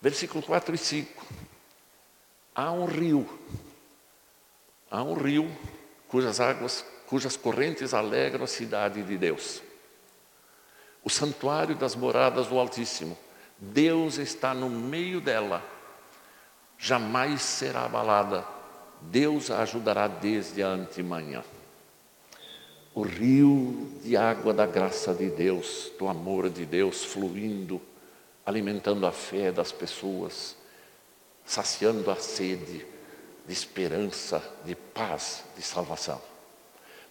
Versículo 0.02 0.42
4 0.42 0.74
e 0.74 0.78
5. 0.78 1.26
Há 2.56 2.72
um 2.72 2.86
rio, 2.86 3.28
há 4.90 5.04
um 5.04 5.16
rio 5.16 5.52
cujas 6.08 6.40
águas, 6.40 6.86
cujas 7.08 7.36
correntes 7.36 7.94
alegram 7.94 8.46
a 8.46 8.48
cidade 8.48 9.04
de 9.04 9.18
Deus. 9.18 9.62
O 11.04 11.10
santuário 11.10 11.76
das 11.76 11.94
moradas 11.94 12.48
do 12.48 12.58
Altíssimo. 12.58 13.18
Deus 13.58 14.18
está 14.18 14.54
no 14.54 14.70
meio 14.70 15.20
dela, 15.20 15.62
jamais 16.78 17.42
será 17.42 17.84
abalada. 17.84 18.46
Deus 19.02 19.52
a 19.52 19.62
ajudará 19.62 20.08
desde 20.08 20.64
a 20.64 20.68
antemanhã 20.68 21.44
o 22.96 23.02
rio 23.02 23.92
de 24.02 24.16
água 24.16 24.54
da 24.54 24.66
graça 24.66 25.14
de 25.14 25.30
Deus, 25.30 25.92
do 26.00 26.08
amor 26.08 26.50
de 26.50 26.66
Deus 26.66 27.04
fluindo, 27.04 27.82
alimentando 28.46 29.06
a 29.06 29.12
fé 29.12 29.52
das 29.52 29.70
pessoas, 29.70 30.56
saciando 31.46 32.10
a 32.10 32.16
sede 32.16 32.86
de 33.46 33.54
esperança, 33.54 34.42
de 34.64 34.76
paz, 34.76 35.44
de 35.58 35.62
salvação. 35.62 36.22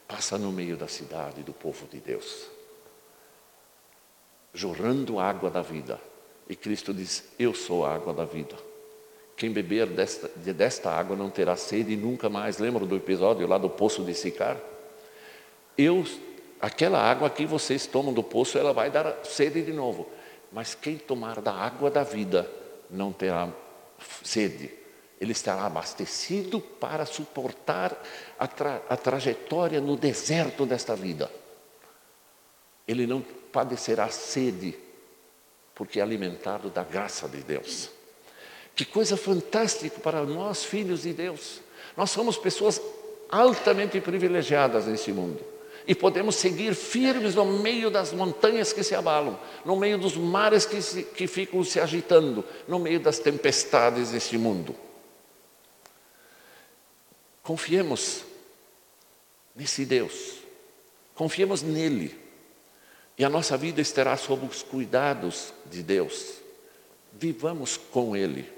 Passa 0.09 0.39
no 0.39 0.51
meio 0.51 0.75
da 0.75 0.89
cidade 0.89 1.43
do 1.43 1.53
povo 1.53 1.87
de 1.87 2.01
Deus, 2.01 2.47
jorrando 4.55 5.21
água 5.21 5.51
da 5.51 5.61
vida. 5.61 6.01
E 6.49 6.57
Cristo 6.57 6.95
diz: 6.95 7.25
Eu 7.39 7.55
sou 7.55 7.85
a 7.85 7.95
água 7.95 8.15
da 8.15 8.25
vida. 8.25 8.57
Quem 9.37 9.51
beber 9.51 9.87
desta, 9.87 10.29
desta 10.29 10.91
água 10.91 11.15
não 11.15 11.29
terá 11.29 11.57
sede 11.57 11.95
nunca 11.95 12.31
mais. 12.31 12.59
Lembra 12.59 12.87
do 12.87 12.97
episódio 12.97 13.47
lá 13.47 13.59
do 13.59 13.69
poço 13.69 14.03
de 14.03 14.15
Sicar? 14.15 14.57
Eu, 15.77 16.05
aquela 16.61 16.99
água 16.99 17.29
que 17.29 17.45
vocês 17.45 17.87
tomam 17.87 18.13
do 18.13 18.23
poço, 18.23 18.59
ela 18.59 18.73
vai 18.73 18.91
dar 18.91 19.25
sede 19.25 19.63
de 19.63 19.73
novo. 19.73 20.09
Mas 20.53 20.75
quem 20.75 20.97
tomar 20.97 21.41
da 21.41 21.53
água 21.53 21.91
da 21.91 22.03
vida 22.03 22.51
não 22.89 23.13
terá 23.13 23.49
sede. 24.23 24.71
Ele 25.21 25.33
estará 25.33 25.67
abastecido 25.67 26.61
para 26.61 27.07
suportar 27.07 28.01
a, 28.39 28.47
tra 28.47 28.83
a 28.89 28.97
trajetória 28.97 29.81
no 29.81 29.97
deserto 29.97 30.67
desta 30.67 30.95
vida. 30.95 31.31
Ele 32.87 33.07
não 33.07 33.25
padecerá 33.53 34.09
sede, 34.11 34.79
porque 35.75 35.99
é 35.99 36.03
alimentado 36.03 36.69
da 36.69 36.85
graça 36.85 37.29
de 37.29 37.39
Deus. 37.39 37.91
Que 38.75 38.85
coisa 38.85 39.17
fantástica 39.17 40.01
para 40.01 40.23
nós, 40.25 40.65
filhos 40.65 41.03
de 41.03 41.13
Deus. 41.13 41.61
Nós 41.97 42.11
somos 42.11 42.37
pessoas 42.37 42.81
altamente 43.29 44.01
privilegiadas 44.01 44.87
nesse 44.87 45.13
mundo. 45.13 45.54
E 45.87 45.95
podemos 45.95 46.37
seguir 46.37 46.75
firmes 46.75 47.35
no 47.35 47.45
meio 47.45 47.91
das 47.91 48.13
montanhas 48.13 48.73
que 48.73 48.83
se 48.83 48.95
abalam, 48.95 49.39
no 49.65 49.77
meio 49.77 49.99
dos 49.99 50.17
mares 50.17 50.65
que, 50.65 50.81
se, 50.81 51.03
que 51.03 51.27
ficam 51.27 51.63
se 51.63 51.79
agitando, 51.79 52.45
no 52.67 52.79
meio 52.79 52.99
das 53.01 53.19
tempestades 53.19 54.11
deste 54.11 54.39
mundo. 54.39 54.75
Confiemos 57.43 58.25
nesse 59.55 59.85
Deus, 59.85 60.39
confiemos 61.15 61.61
nele, 61.61 62.19
e 63.19 63.25
a 63.25 63.29
nossa 63.29 63.57
vida 63.57 63.81
estará 63.81 64.17
sob 64.17 64.47
os 64.47 64.63
cuidados 64.63 65.53
de 65.67 65.83
Deus. 65.83 66.37
Vivamos 67.13 67.77
com 67.77 68.17
Ele. 68.17 68.51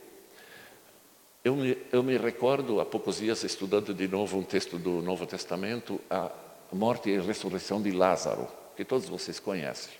Eu 1.44 1.54
me, 1.54 1.78
eu 1.92 2.02
me 2.02 2.16
recordo, 2.16 2.80
há 2.80 2.86
poucos 2.86 3.18
dias, 3.18 3.44
estudando 3.44 3.92
de 3.92 4.08
novo 4.08 4.38
um 4.38 4.42
texto 4.42 4.78
do 4.78 5.02
Novo 5.02 5.26
Testamento, 5.26 6.00
a, 6.08 6.32
a 6.72 6.74
morte 6.74 7.10
e 7.10 7.16
a 7.16 7.22
ressurreição 7.22 7.80
de 7.80 7.90
Lázaro, 7.92 8.48
que 8.76 8.84
todos 8.84 9.08
vocês 9.08 9.38
conhecem. 9.38 9.92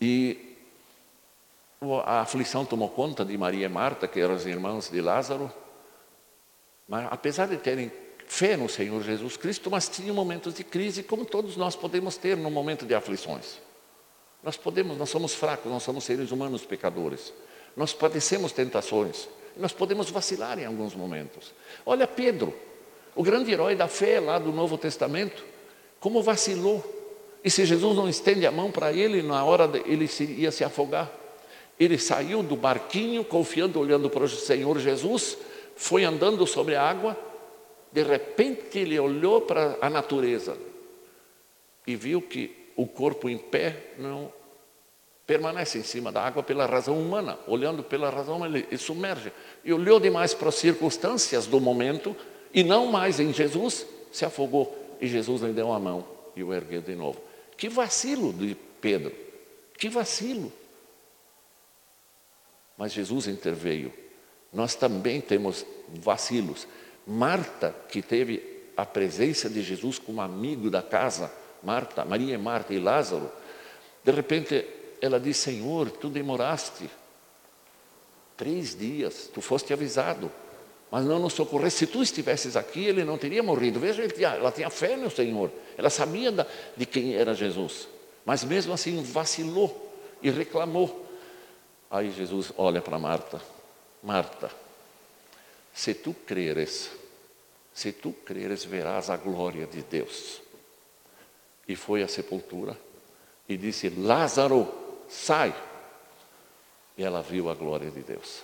E 0.00 0.56
a 2.04 2.20
aflição 2.20 2.64
tomou 2.64 2.88
conta 2.88 3.24
de 3.24 3.36
Maria 3.36 3.66
e 3.66 3.68
Marta, 3.68 4.08
que 4.08 4.20
eram 4.20 4.34
as 4.34 4.46
irmãs 4.46 4.90
de 4.90 5.00
Lázaro, 5.00 5.52
mas 6.88 7.06
apesar 7.10 7.48
de 7.48 7.56
terem 7.56 7.90
fé 8.26 8.56
no 8.56 8.68
Senhor 8.68 9.02
Jesus 9.02 9.36
Cristo, 9.36 9.70
mas 9.70 9.88
tinham 9.88 10.14
momentos 10.14 10.54
de 10.54 10.64
crise, 10.64 11.02
como 11.02 11.24
todos 11.24 11.56
nós 11.56 11.76
podemos 11.76 12.16
ter 12.16 12.36
no 12.36 12.50
momento 12.50 12.84
de 12.84 12.94
aflições. 12.94 13.58
Nós 14.42 14.56
podemos, 14.56 14.96
nós 14.96 15.10
somos 15.10 15.34
fracos, 15.34 15.70
nós 15.70 15.82
somos 15.82 16.04
seres 16.04 16.30
humanos 16.30 16.64
pecadores. 16.64 17.32
Nós 17.76 17.92
padecemos 17.92 18.52
tentações, 18.52 19.28
nós 19.56 19.72
podemos 19.72 20.08
vacilar 20.10 20.58
em 20.58 20.64
alguns 20.64 20.94
momentos. 20.94 21.52
Olha 21.84 22.06
Pedro, 22.06 22.54
o 23.16 23.22
grande 23.22 23.50
herói 23.50 23.74
da 23.74 23.88
fé 23.88 24.20
lá 24.20 24.38
do 24.38 24.52
Novo 24.52 24.76
Testamento, 24.76 25.42
como 25.98 26.22
vacilou. 26.22 26.84
E 27.42 27.50
se 27.50 27.64
Jesus 27.64 27.96
não 27.96 28.08
estende 28.08 28.46
a 28.46 28.52
mão 28.52 28.70
para 28.70 28.92
ele, 28.92 29.22
na 29.22 29.42
hora 29.42 29.66
de, 29.66 29.78
ele 29.90 30.06
se, 30.06 30.24
ia 30.24 30.52
se 30.52 30.62
afogar. 30.62 31.10
Ele 31.80 31.98
saiu 31.98 32.42
do 32.42 32.56
barquinho, 32.56 33.24
confiando, 33.24 33.80
olhando 33.80 34.10
para 34.10 34.24
o 34.24 34.28
Senhor 34.28 34.78
Jesus, 34.78 35.38
foi 35.74 36.04
andando 36.04 36.46
sobre 36.46 36.74
a 36.74 36.82
água, 36.82 37.16
de 37.90 38.02
repente 38.02 38.78
ele 38.78 38.98
olhou 38.98 39.40
para 39.40 39.78
a 39.80 39.88
natureza 39.88 40.56
e 41.86 41.96
viu 41.96 42.20
que 42.20 42.54
o 42.76 42.86
corpo 42.86 43.28
em 43.28 43.38
pé 43.38 43.92
não 43.98 44.30
permanece 45.26 45.78
em 45.78 45.82
cima 45.82 46.12
da 46.12 46.22
água 46.22 46.42
pela 46.42 46.66
razão 46.66 46.98
humana, 46.98 47.38
olhando 47.46 47.82
pela 47.82 48.10
razão 48.10 48.36
humana, 48.36 48.58
ele 48.58 48.78
submerge. 48.78 49.32
E 49.64 49.72
olhou 49.72 49.98
demais 49.98 50.34
para 50.34 50.50
as 50.50 50.54
circunstâncias 50.56 51.46
do 51.46 51.60
momento 51.60 52.14
e 52.56 52.64
não 52.64 52.86
mais 52.86 53.20
em 53.20 53.34
Jesus, 53.34 53.86
se 54.10 54.24
afogou. 54.24 54.96
E 54.98 55.06
Jesus 55.06 55.42
lhe 55.42 55.52
deu 55.52 55.70
a 55.74 55.78
mão 55.78 56.06
e 56.34 56.42
o 56.42 56.54
ergueu 56.54 56.80
de 56.80 56.94
novo. 56.94 57.20
Que 57.54 57.68
vacilo 57.68 58.32
de 58.32 58.56
Pedro, 58.80 59.14
que 59.76 59.90
vacilo. 59.90 60.50
Mas 62.78 62.94
Jesus 62.94 63.26
interveio. 63.26 63.92
Nós 64.50 64.74
também 64.74 65.20
temos 65.20 65.66
vacilos. 65.96 66.66
Marta, 67.06 67.74
que 67.90 68.00
teve 68.00 68.70
a 68.74 68.86
presença 68.86 69.50
de 69.50 69.62
Jesus 69.62 69.98
como 69.98 70.22
amigo 70.22 70.70
da 70.70 70.82
casa, 70.82 71.30
Marta, 71.62 72.06
Maria 72.06 72.38
Marta 72.38 72.72
e 72.72 72.78
Lázaro, 72.78 73.30
de 74.02 74.12
repente 74.12 74.66
ela 75.02 75.20
diz: 75.20 75.36
Senhor, 75.36 75.90
tu 75.90 76.08
demoraste 76.08 76.88
três 78.34 78.74
dias, 78.74 79.30
tu 79.32 79.42
foste 79.42 79.74
avisado, 79.74 80.32
mas 80.90 81.04
não 81.04 81.18
nos 81.18 81.32
socorreste. 81.32 81.80
Se 81.80 81.86
tu 81.86 82.02
estivesses 82.02 82.56
aqui, 82.56 82.84
ele 82.84 83.04
não 83.04 83.18
teria 83.18 83.42
morrido. 83.42 83.80
Veja, 83.80 84.02
ela 84.22 84.52
tinha 84.52 84.70
fé 84.70 84.96
no 84.96 85.10
Senhor, 85.10 85.50
ela 85.76 85.90
sabia 85.90 86.32
de 86.76 86.86
quem 86.86 87.14
era 87.14 87.34
Jesus, 87.34 87.88
mas 88.24 88.44
mesmo 88.44 88.72
assim 88.72 89.02
vacilou 89.02 89.92
e 90.22 90.30
reclamou. 90.30 91.04
Aí 91.90 92.10
Jesus 92.10 92.52
olha 92.56 92.80
para 92.80 92.98
Marta: 92.98 93.40
Marta, 94.02 94.50
se 95.72 95.94
tu 95.94 96.14
creres, 96.26 96.90
se 97.74 97.92
tu 97.92 98.12
creres, 98.12 98.64
verás 98.64 99.10
a 99.10 99.16
glória 99.16 99.66
de 99.66 99.82
Deus. 99.82 100.40
E 101.68 101.74
foi 101.74 102.02
à 102.02 102.08
sepultura 102.08 102.76
e 103.48 103.56
disse: 103.56 103.88
Lázaro, 103.90 104.72
sai. 105.08 105.54
E 106.96 107.04
ela 107.04 107.20
viu 107.20 107.50
a 107.50 107.54
glória 107.54 107.90
de 107.90 108.00
Deus. 108.00 108.42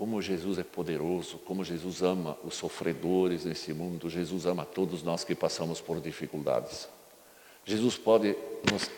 Como 0.00 0.22
Jesus 0.22 0.58
é 0.58 0.64
poderoso, 0.64 1.36
como 1.40 1.62
Jesus 1.62 2.00
ama 2.00 2.34
os 2.42 2.54
sofredores 2.54 3.44
nesse 3.44 3.70
mundo, 3.74 4.08
Jesus 4.08 4.46
ama 4.46 4.64
todos 4.64 5.02
nós 5.02 5.24
que 5.24 5.34
passamos 5.34 5.78
por 5.78 6.00
dificuldades. 6.00 6.88
Jesus 7.66 7.98
pode 7.98 8.34
nos 8.72 8.90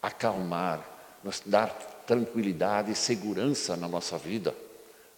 acalmar, 0.00 0.82
nos 1.22 1.42
dar 1.44 1.68
tranquilidade 2.06 2.92
e 2.92 2.94
segurança 2.94 3.76
na 3.76 3.86
nossa 3.86 4.16
vida. 4.16 4.54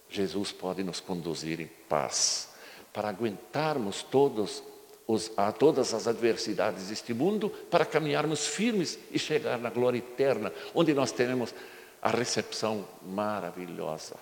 Jesus 0.09 0.51
pode 0.51 0.83
nos 0.83 0.99
conduzir 0.99 1.61
em 1.61 1.71
paz, 1.87 2.49
para 2.91 3.07
aguentarmos 3.07 4.03
todos 4.03 4.61
os, 5.07 5.31
a 5.37 5.53
todas 5.53 5.93
as 5.93 6.07
adversidades 6.09 6.89
deste 6.89 7.13
mundo 7.13 7.49
para 7.49 7.85
caminharmos 7.85 8.47
firmes 8.47 8.99
e 9.09 9.17
chegar 9.17 9.57
na 9.59 9.69
glória 9.69 9.99
eterna, 9.99 10.51
onde 10.75 10.93
nós 10.93 11.13
teremos 11.13 11.55
a 12.01 12.09
recepção 12.09 12.85
maravilhosa, 13.01 14.17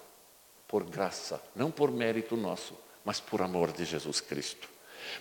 por 0.69 0.85
graça, 0.85 1.41
não 1.53 1.69
por 1.69 1.91
mérito 1.91 2.37
nosso, 2.37 2.73
mas 3.03 3.19
por 3.19 3.41
amor 3.41 3.73
de 3.73 3.83
Jesus 3.83 4.21
Cristo. 4.21 4.69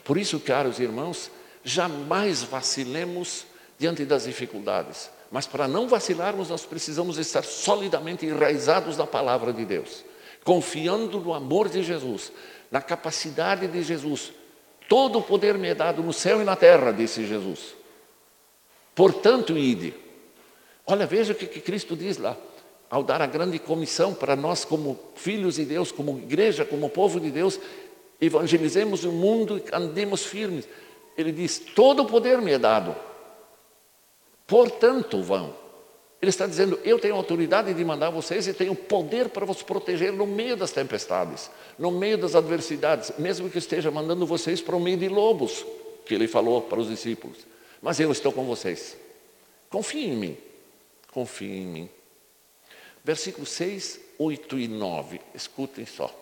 Por 0.05 0.17
isso, 0.17 0.39
caros 0.39 0.79
irmãos, 0.79 1.29
jamais 1.65 2.45
vacilemos 2.45 3.45
diante 3.77 4.05
das 4.05 4.25
dificuldades, 4.25 5.11
mas 5.33 5.47
para 5.47 5.67
não 5.67 5.89
vacilarmos, 5.89 6.51
nós 6.51 6.65
precisamos 6.65 7.19
estar 7.19 7.43
solidamente 7.43 8.25
enraizados 8.25 8.97
na 8.97 9.07
palavra 9.07 9.53
de 9.53 9.65
Deus, 9.65 10.05
confiando 10.45 11.19
no 11.19 11.35
amor 11.35 11.69
de 11.69 11.83
Jesus, 11.83 12.31
na 12.71 12.81
capacidade 12.81 13.67
de 13.67 13.83
Jesus 13.83 14.33
Todo 14.89 15.19
o 15.19 15.23
poder 15.23 15.59
me 15.59 15.69
é 15.69 15.75
dado 15.75 16.03
no 16.03 16.15
céu 16.15 16.41
e 16.41 16.45
na 16.45 16.57
terra, 16.57 16.93
disse 16.93 17.27
Jesus. 17.27 17.77
Portanto, 18.95 19.57
ide. 19.57 19.95
Olha, 20.87 21.07
veja 21.07 21.35
o 21.35 21.37
que, 21.37 21.47
que 21.47 21.61
Cristo 21.61 21.95
diz 21.95 22.17
lá, 22.17 22.35
ao 22.91 23.03
dar 23.03 23.21
a 23.21 23.27
grande 23.27 23.59
comissão 23.59 24.15
para 24.15 24.35
nós, 24.35 24.65
como 24.65 24.99
filhos 25.15 25.57
de 25.57 25.65
Deus, 25.65 25.93
como 25.93 26.19
igreja, 26.19 26.65
como 26.65 26.89
povo 26.89 27.21
de 27.21 27.31
Deus, 27.31 27.61
evangelizemos 28.21 29.05
o 29.05 29.13
mundo 29.13 29.59
e 29.59 29.75
andemos 29.75 30.25
firmes. 30.25 30.69
Ele 31.17 31.33
diz: 31.33 31.59
Todo 31.75 32.03
o 32.03 32.07
poder 32.07 32.41
me 32.41 32.53
é 32.53 32.59
dado. 32.59 32.95
Portanto, 34.47 35.23
vão. 35.23 35.55
Ele 36.21 36.31
está 36.31 36.47
dizendo: 36.47 36.81
Eu 36.83 36.99
tenho 36.99 37.15
autoridade 37.15 37.75
de 37.75 37.85
mandar 37.85 38.11
vocês 38.11 38.49
e 38.49 38.55
tenho 38.55 38.75
poder 38.75 39.29
para 39.29 39.45
vos 39.45 39.63
proteger 39.63 40.13
no 40.13 40.27
meio 40.27 40.57
das 40.57 40.73
tempestades, 40.73 41.51
no 41.79 41.91
meio 41.91 42.17
das 42.17 42.35
adversidades, 42.35 43.13
mesmo 43.19 43.51
que 43.51 43.59
esteja 43.59 43.91
mandando 43.91 44.27
vocês 44.27 44.61
para 44.61 44.75
o 44.75 44.81
meio 44.81 44.97
de 44.97 45.09
lobos, 45.09 45.65
que 46.07 46.15
ele 46.15 46.27
falou 46.27 46.63
para 46.63 46.81
os 46.81 46.89
discípulos. 46.89 47.47
Mas 47.83 48.01
eu 48.01 48.11
estou 48.11 48.33
com 48.33 48.45
vocês. 48.45 48.97
Confiem 49.69 50.15
em 50.15 50.17
mim. 50.17 50.37
Confiem 51.13 51.63
em 51.63 51.67
mim. 51.67 51.98
Versículos 53.09 53.49
6, 53.53 54.01
8 54.19 54.59
e 54.59 54.69
9. 54.69 55.19
Escutem 55.35 55.87
só. 55.87 56.15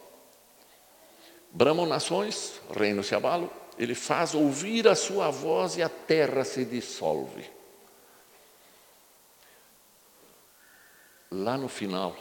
Bramam 1.51 1.85
nações, 1.85 2.61
reino 2.71 3.03
se 3.03 3.13
abalam, 3.13 3.51
ele 3.77 3.93
faz 3.93 4.35
ouvir 4.35 4.87
a 4.87 4.95
sua 4.95 5.29
voz 5.29 5.77
e 5.77 5.83
a 5.83 5.89
terra 5.89 6.45
se 6.45 6.65
dissolve. 6.65 7.51
lá 11.33 11.59
no 11.59 11.69
final 11.69 12.17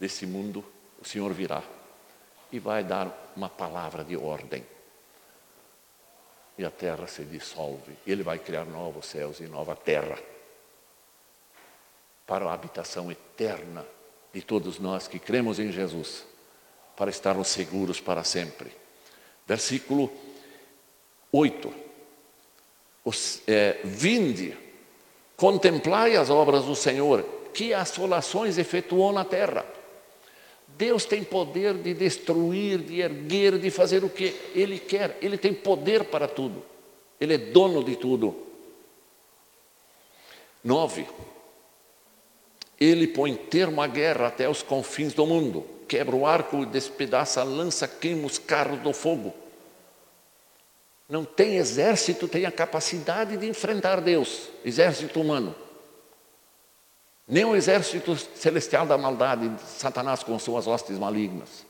desse 0.00 0.24
mundo, 0.24 0.64
o 0.98 1.06
Senhor 1.06 1.30
virá 1.34 1.62
e 2.50 2.58
vai 2.58 2.82
dar 2.82 3.32
uma 3.36 3.50
palavra 3.50 4.02
de 4.02 4.16
ordem. 4.16 4.66
E 6.56 6.64
a 6.64 6.70
terra 6.70 7.06
se 7.06 7.24
dissolve. 7.24 7.94
Ele 8.06 8.22
vai 8.22 8.38
criar 8.38 8.64
novos 8.64 9.04
céus 9.04 9.38
e 9.40 9.46
nova 9.46 9.76
terra 9.76 10.18
para 12.26 12.46
a 12.46 12.52
habitação 12.52 13.10
eterna 13.10 13.84
de 14.32 14.42
todos 14.42 14.78
nós 14.78 15.06
que 15.06 15.18
cremos 15.18 15.58
em 15.58 15.70
Jesus, 15.70 16.24
para 16.96 17.10
estarmos 17.10 17.48
seguros 17.48 18.00
para 18.00 18.24
sempre. 18.24 18.72
Versículo 19.46 20.10
8. 21.30 21.72
Os, 23.04 23.42
é, 23.46 23.80
Vinde, 23.84 24.56
contemplai 25.36 26.16
as 26.16 26.30
obras 26.30 26.64
do 26.64 26.74
Senhor 26.74 27.22
que 27.52 27.72
assolações 27.72 28.58
efetuou 28.58 29.12
na 29.12 29.24
terra. 29.24 29.64
Deus 30.76 31.04
tem 31.04 31.22
poder 31.22 31.74
de 31.74 31.94
destruir, 31.94 32.78
de 32.78 33.00
erguer, 33.00 33.58
de 33.58 33.70
fazer 33.70 34.02
o 34.02 34.08
que 34.08 34.34
Ele 34.54 34.78
quer. 34.78 35.16
Ele 35.22 35.38
tem 35.38 35.54
poder 35.54 36.04
para 36.04 36.26
tudo. 36.26 36.64
Ele 37.20 37.34
é 37.34 37.38
dono 37.38 37.84
de 37.84 37.94
tudo. 37.94 38.36
Nove. 40.64 41.06
Ele 42.84 43.06
põe 43.06 43.34
termo 43.34 43.80
à 43.80 43.86
guerra 43.86 44.26
até 44.26 44.46
os 44.46 44.62
confins 44.62 45.14
do 45.14 45.24
mundo. 45.24 45.64
Quebra 45.88 46.14
o 46.14 46.26
arco, 46.26 46.66
despedaça 46.66 47.40
a 47.40 47.44
lança, 47.44 47.88
queima 47.88 48.26
os 48.26 48.38
carros 48.38 48.78
do 48.80 48.92
fogo. 48.92 49.32
Não 51.08 51.24
tem 51.24 51.56
exército, 51.56 52.28
tem 52.28 52.44
a 52.44 52.52
capacidade 52.52 53.38
de 53.38 53.48
enfrentar 53.48 54.02
Deus, 54.02 54.50
exército 54.62 55.18
humano. 55.18 55.54
Nem 57.26 57.46
o 57.46 57.56
exército 57.56 58.14
celestial 58.36 58.84
da 58.84 58.98
maldade, 58.98 59.50
Satanás 59.66 60.22
com 60.22 60.38
suas 60.38 60.66
hostes 60.66 60.98
malignas. 60.98 61.64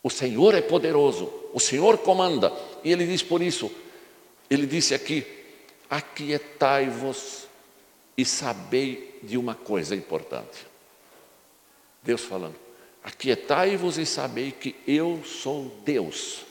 O 0.00 0.08
Senhor 0.08 0.54
é 0.54 0.62
poderoso, 0.62 1.32
o 1.52 1.58
Senhor 1.58 1.98
comanda. 1.98 2.52
E 2.84 2.92
ele 2.92 3.04
diz 3.04 3.20
por 3.20 3.42
isso, 3.42 3.68
ele 4.48 4.64
disse 4.64 4.94
aqui: 4.94 5.26
aquietai-vos 5.90 7.48
e 8.16 8.24
sabei 8.24 9.11
de 9.22 9.38
uma 9.38 9.54
coisa 9.54 9.94
importante. 9.94 10.66
Deus 12.02 12.22
falando: 12.22 12.56
aquietai-vos 13.02 13.98
e 13.98 14.04
sabei 14.04 14.50
que 14.50 14.74
eu 14.86 15.22
sou 15.24 15.72
Deus. 15.84 16.44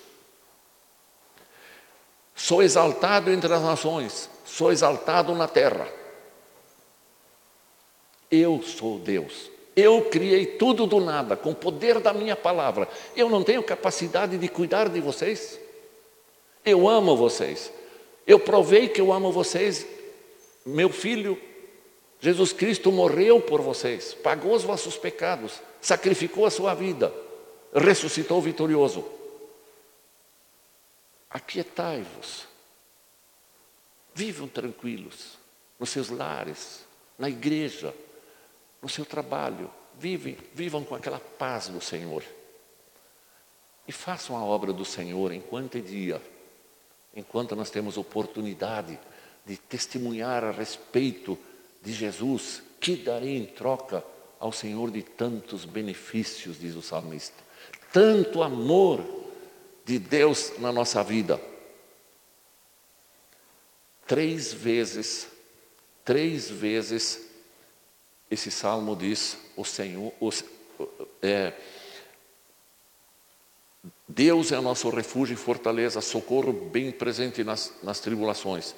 Sou 2.34 2.64
exaltado 2.64 3.30
entre 3.30 3.54
as 3.54 3.62
nações, 3.62 4.30
sou 4.46 4.72
exaltado 4.72 5.36
na 5.36 5.48
terra. 5.48 5.88
Eu 8.32 8.64
sou 8.64 8.98
Deus. 8.98 9.52
Eu 9.76 10.06
criei 10.06 10.46
tudo 10.46 10.86
do 10.86 11.00
nada, 11.00 11.36
com 11.36 11.52
o 11.52 11.56
poder 11.56 12.00
da 12.00 12.14
minha 12.14 12.36
palavra. 12.36 12.88
Eu 13.16 13.30
não 13.30 13.44
tenho 13.44 13.64
capacidade 13.64 14.38
de 14.38 14.48
cuidar 14.48 14.90
de 14.90 15.00
vocês. 15.00 15.60
Eu 16.66 16.88
amo 16.88 17.16
vocês. 17.16 17.72
Eu 18.26 18.40
provei 18.40 18.90
que 18.90 19.02
eu 19.02 19.12
amo 19.12 19.32
vocês. 19.32 19.86
Meu 20.66 20.90
filho 20.90 21.40
Jesus 22.22 22.54
Cristo 22.54 22.92
morreu 22.92 23.42
por 23.42 23.62
vocês, 23.62 24.14
pagou 24.14 24.54
os 24.54 24.64
vossos 24.64 24.96
pecados, 24.96 25.60
sacrificou 25.82 26.46
a 26.46 26.52
sua 26.52 26.76
vida, 26.76 27.12
ressuscitou 27.74 28.40
vitorioso. 28.40 29.04
Aquietai-vos, 31.28 32.46
vivam 34.14 34.48
tranquilos 34.48 35.40
nos 35.80 35.90
seus 35.90 36.10
lares, 36.10 36.86
na 37.18 37.28
igreja, 37.28 37.92
no 38.80 38.88
seu 38.88 39.04
trabalho, 39.04 39.72
vivem, 39.98 40.38
vivam 40.54 40.84
com 40.84 40.94
aquela 40.94 41.20
paz 41.20 41.70
do 41.70 41.82
Senhor. 41.82 42.24
E 43.88 43.92
façam 43.92 44.38
a 44.38 44.44
obra 44.44 44.72
do 44.72 44.86
Senhor 44.86 45.32
enquanto 45.32 45.80
é 45.80 45.82
dia, 45.82 46.22
enquanto 47.16 47.56
nós 47.56 47.72
temos 47.72 47.98
oportunidade 47.98 49.00
de 49.44 49.58
testemunhar 49.58 50.44
a 50.44 50.52
respeito 50.52 51.36
de 51.82 51.94
Jesus, 51.94 52.62
que 52.80 52.96
darei 52.96 53.38
em 53.38 53.46
troca 53.46 54.04
ao 54.40 54.52
Senhor 54.52 54.92
de 54.92 55.04
tantos 55.04 55.66
benefícios, 55.66 56.60
diz 56.60 56.76
o 56.76 56.82
salmista. 56.82 57.44
Tanto 57.92 58.42
amor 58.42 59.04
de 59.86 60.00
Deus 60.00 60.54
na 60.60 60.72
nossa 60.72 61.04
vida. 61.04 61.40
Três 64.08 64.54
vezes, 64.54 65.28
três 66.04 66.50
vezes, 66.50 67.28
esse 68.30 68.52
salmo 68.52 68.96
diz: 68.96 69.38
o 69.56 69.64
Senhor, 69.64 70.12
os, 70.20 70.44
é, 71.22 71.54
Deus 74.08 74.52
é 74.52 74.60
o 74.60 74.62
nosso 74.62 74.90
refúgio 74.90 75.34
e 75.34 75.38
fortaleza, 75.38 76.02
socorro 76.02 76.52
bem 76.52 76.92
presente 76.92 77.44
nas, 77.44 77.74
nas 77.82 78.00
tribulações. 78.00 78.76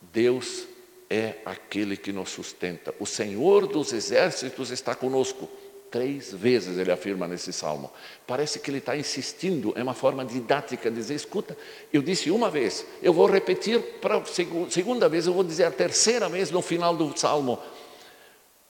Deus 0.00 0.66
é 1.12 1.42
aquele 1.44 1.94
que 1.94 2.10
nos 2.10 2.30
sustenta. 2.30 2.94
O 2.98 3.04
Senhor 3.04 3.66
dos 3.66 3.92
exércitos 3.92 4.70
está 4.70 4.94
conosco. 4.94 5.46
Três 5.90 6.32
vezes 6.32 6.78
ele 6.78 6.90
afirma 6.90 7.28
nesse 7.28 7.52
salmo. 7.52 7.92
Parece 8.26 8.58
que 8.58 8.70
ele 8.70 8.78
está 8.78 8.96
insistindo, 8.96 9.74
é 9.76 9.82
uma 9.82 9.92
forma 9.92 10.24
didática 10.24 10.90
de 10.90 10.96
dizer: 10.96 11.14
escuta, 11.14 11.54
eu 11.92 12.00
disse 12.00 12.30
uma 12.30 12.48
vez, 12.48 12.86
eu 13.02 13.12
vou 13.12 13.26
repetir 13.26 13.78
para 14.00 14.16
a 14.16 14.24
segunda 14.70 15.06
vez, 15.06 15.26
eu 15.26 15.34
vou 15.34 15.44
dizer 15.44 15.64
a 15.64 15.70
terceira 15.70 16.30
vez 16.30 16.50
no 16.50 16.62
final 16.62 16.96
do 16.96 17.14
salmo. 17.18 17.58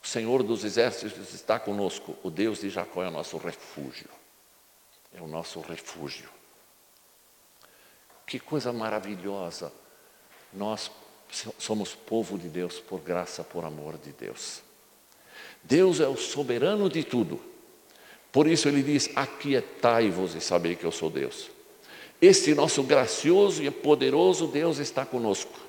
O 0.03 0.07
Senhor 0.07 0.43
dos 0.43 0.65
exércitos 0.65 1.33
está 1.33 1.57
conosco, 1.57 2.13
o 2.23 2.29
Deus 2.29 2.59
de 2.59 2.69
Jacó 2.69 3.01
é 3.05 3.07
o 3.07 3.11
nosso 3.11 3.37
refúgio. 3.37 4.09
É 5.17 5.21
o 5.21 5.27
nosso 5.27 5.61
refúgio. 5.61 6.29
Que 8.27 8.37
coisa 8.37 8.73
maravilhosa. 8.73 9.71
Nós 10.51 10.91
somos 11.57 11.95
povo 11.95 12.37
de 12.37 12.47
Deus 12.47 12.79
por 12.79 12.99
graça, 12.99 13.43
por 13.43 13.65
amor 13.65 13.97
de 13.97 14.11
Deus. 14.11 14.61
Deus 15.63 15.99
é 15.99 16.07
o 16.07 16.17
soberano 16.17 16.89
de 16.89 17.03
tudo. 17.03 17.39
Por 18.31 18.47
isso 18.47 18.67
ele 18.67 18.83
diz: 18.83 19.09
Aquietai-vos 19.15 20.35
e 20.35 20.41
sabei 20.41 20.75
que 20.75 20.85
eu 20.85 20.91
sou 20.91 21.09
Deus. 21.09 21.49
Este 22.21 22.53
nosso 22.53 22.83
gracioso 22.83 23.63
e 23.63 23.69
poderoso 23.71 24.47
Deus 24.47 24.77
está 24.77 25.05
conosco. 25.05 25.59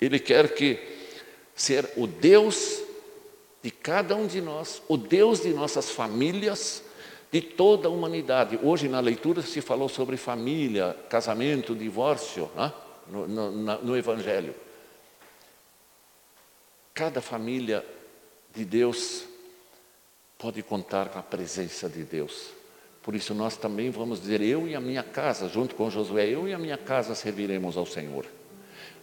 Ele 0.00 0.18
quer 0.18 0.54
que 0.54 0.78
ser 1.54 1.90
o 1.96 2.06
Deus 2.06 2.82
de 3.62 3.70
cada 3.70 4.14
um 4.14 4.26
de 4.26 4.40
nós, 4.40 4.82
o 4.88 4.96
Deus 4.96 5.40
de 5.40 5.48
nossas 5.48 5.90
famílias, 5.90 6.82
de 7.32 7.40
toda 7.40 7.88
a 7.88 7.90
humanidade. 7.90 8.58
Hoje 8.62 8.88
na 8.88 9.00
leitura 9.00 9.42
se 9.42 9.60
falou 9.60 9.88
sobre 9.88 10.16
família, 10.16 10.96
casamento, 11.08 11.74
divórcio, 11.74 12.50
né? 12.54 12.72
no, 13.10 13.26
no, 13.26 13.82
no 13.82 13.96
Evangelho. 13.96 14.54
Cada 16.98 17.20
família 17.20 17.86
de 18.52 18.64
Deus 18.64 19.22
pode 20.36 20.64
contar 20.64 21.10
com 21.10 21.20
a 21.20 21.22
presença 21.22 21.88
de 21.88 22.02
Deus. 22.02 22.48
Por 23.04 23.14
isso 23.14 23.32
nós 23.32 23.56
também 23.56 23.88
vamos 23.88 24.20
dizer, 24.20 24.40
eu 24.40 24.66
e 24.66 24.74
a 24.74 24.80
minha 24.80 25.04
casa, 25.04 25.48
junto 25.48 25.76
com 25.76 25.88
Josué, 25.88 26.26
eu 26.26 26.48
e 26.48 26.52
a 26.52 26.58
minha 26.58 26.76
casa 26.76 27.14
serviremos 27.14 27.76
ao 27.76 27.86
Senhor. 27.86 28.26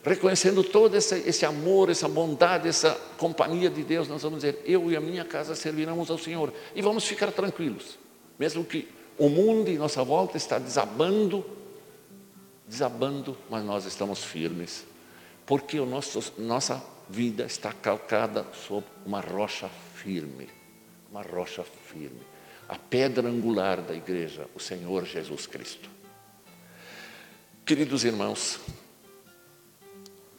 Reconhecendo 0.04 0.62
todo 0.62 0.98
esse, 0.98 1.20
esse 1.20 1.46
amor, 1.46 1.90
essa 1.90 2.10
bondade, 2.10 2.68
essa 2.68 2.92
companhia 3.18 3.70
de 3.70 3.82
Deus, 3.82 4.10
nós 4.10 4.24
vamos 4.24 4.42
dizer, 4.42 4.62
eu 4.66 4.92
e 4.92 4.98
a 4.98 5.00
minha 5.00 5.24
casa 5.24 5.56
serviremos 5.56 6.12
ao 6.12 6.18
Senhor. 6.18 6.52
E 6.76 6.82
vamos 6.82 7.06
ficar 7.06 7.32
tranquilos, 7.32 7.98
mesmo 8.38 8.66
que 8.66 8.90
o 9.18 9.30
mundo 9.30 9.70
em 9.70 9.78
nossa 9.78 10.04
volta 10.04 10.36
está 10.36 10.60
desabando, 10.60 11.46
desabando, 12.68 13.38
mas 13.50 13.64
nós 13.64 13.86
estamos 13.86 14.22
firmes, 14.22 14.86
porque 15.46 15.80
o 15.80 15.86
nosso, 15.86 16.34
nossa 16.38 16.94
vida 17.10 17.46
está 17.46 17.72
calcada 17.72 18.46
sobre 18.54 18.90
uma 19.06 19.20
rocha 19.20 19.70
firme, 19.96 20.50
uma 21.10 21.22
rocha 21.22 21.64
firme. 21.64 22.22
A 22.68 22.78
pedra 22.78 23.28
angular 23.28 23.82
da 23.82 23.94
igreja, 23.94 24.48
o 24.56 24.60
Senhor 24.60 25.06
Jesus 25.06 25.46
Cristo. 25.46 25.90
Queridos 27.66 28.04
irmãos, 28.04 28.60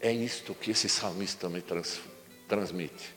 é 0.00 0.12
isto 0.12 0.54
que 0.54 0.70
esse 0.70 0.88
salmista 0.88 1.48
me 1.48 1.60
trans, 1.60 2.00
transmite. 2.48 3.14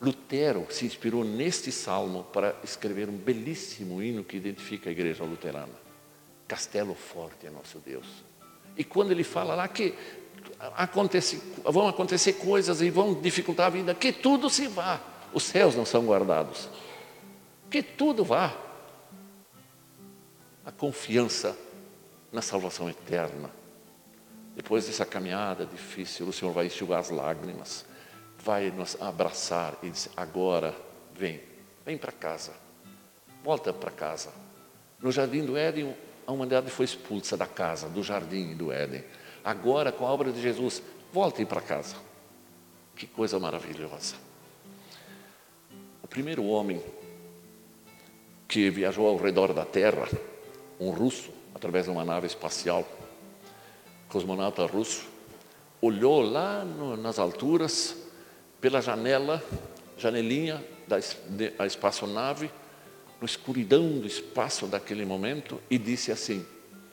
Lutero 0.00 0.66
se 0.70 0.84
inspirou 0.84 1.24
neste 1.24 1.70
salmo 1.70 2.24
para 2.24 2.56
escrever 2.64 3.08
um 3.08 3.16
belíssimo 3.16 4.02
hino 4.02 4.24
que 4.24 4.36
identifica 4.36 4.90
a 4.90 4.92
igreja 4.92 5.24
luterana. 5.24 5.72
Castelo 6.48 6.94
forte 6.94 7.46
é 7.46 7.50
nosso 7.50 7.78
Deus. 7.78 8.06
E 8.76 8.82
quando 8.82 9.12
ele 9.12 9.24
fala 9.24 9.54
lá 9.54 9.68
que 9.68 9.94
vão 11.64 11.88
acontecer 11.88 12.34
coisas 12.34 12.80
e 12.80 12.90
vão 12.90 13.14
dificultar 13.14 13.66
a 13.66 13.70
vida, 13.70 13.94
que 13.94 14.12
tudo 14.12 14.48
se 14.48 14.68
vá. 14.68 15.00
Os 15.32 15.42
céus 15.42 15.74
não 15.74 15.84
são 15.84 16.04
guardados. 16.04 16.68
Que 17.70 17.82
tudo 17.82 18.24
vá. 18.24 18.54
A 20.64 20.70
confiança 20.70 21.56
na 22.30 22.40
salvação 22.40 22.88
eterna. 22.88 23.50
Depois 24.54 24.86
dessa 24.86 25.04
caminhada 25.04 25.66
difícil, 25.66 26.28
o 26.28 26.32
Senhor 26.32 26.52
vai 26.52 26.66
enxugar 26.66 27.00
as 27.00 27.10
lágrimas, 27.10 27.84
vai 28.38 28.70
nos 28.70 29.00
abraçar 29.00 29.74
e 29.82 29.90
dizer: 29.90 30.10
agora 30.16 30.76
vem, 31.14 31.40
vem 31.84 31.96
para 31.96 32.12
casa, 32.12 32.52
volta 33.42 33.72
para 33.72 33.90
casa. 33.90 34.30
No 35.00 35.10
jardim 35.10 35.44
do 35.44 35.56
Éden, 35.56 35.96
a 36.26 36.32
humanidade 36.32 36.70
foi 36.70 36.84
expulsa 36.84 37.36
da 37.36 37.46
casa, 37.46 37.88
do 37.88 38.02
jardim 38.02 38.54
do 38.54 38.70
Éden 38.70 39.02
agora 39.44 39.92
com 39.92 40.06
a 40.06 40.10
obra 40.10 40.32
de 40.32 40.40
Jesus, 40.40 40.82
voltem 41.12 41.44
para 41.44 41.60
casa. 41.60 41.96
Que 42.94 43.06
coisa 43.06 43.38
maravilhosa. 43.38 44.14
O 46.02 46.06
primeiro 46.06 46.44
homem 46.44 46.82
que 48.46 48.68
viajou 48.70 49.06
ao 49.06 49.16
redor 49.16 49.52
da 49.52 49.64
Terra, 49.64 50.08
um 50.78 50.90
russo, 50.90 51.30
através 51.54 51.86
de 51.86 51.90
uma 51.90 52.04
nave 52.04 52.26
espacial, 52.26 52.86
cosmonauta 54.08 54.66
russo, 54.66 55.08
olhou 55.80 56.20
lá 56.20 56.64
no, 56.64 56.96
nas 56.96 57.18
alturas, 57.18 57.96
pela 58.60 58.80
janela, 58.80 59.42
janelinha 59.96 60.62
da, 60.86 60.98
da 61.56 61.66
espaçonave, 61.66 62.50
na 63.20 63.26
escuridão 63.26 63.98
do 63.98 64.06
espaço 64.06 64.66
daquele 64.66 65.04
momento, 65.04 65.60
e 65.70 65.78
disse 65.78 66.12
assim: 66.12 66.44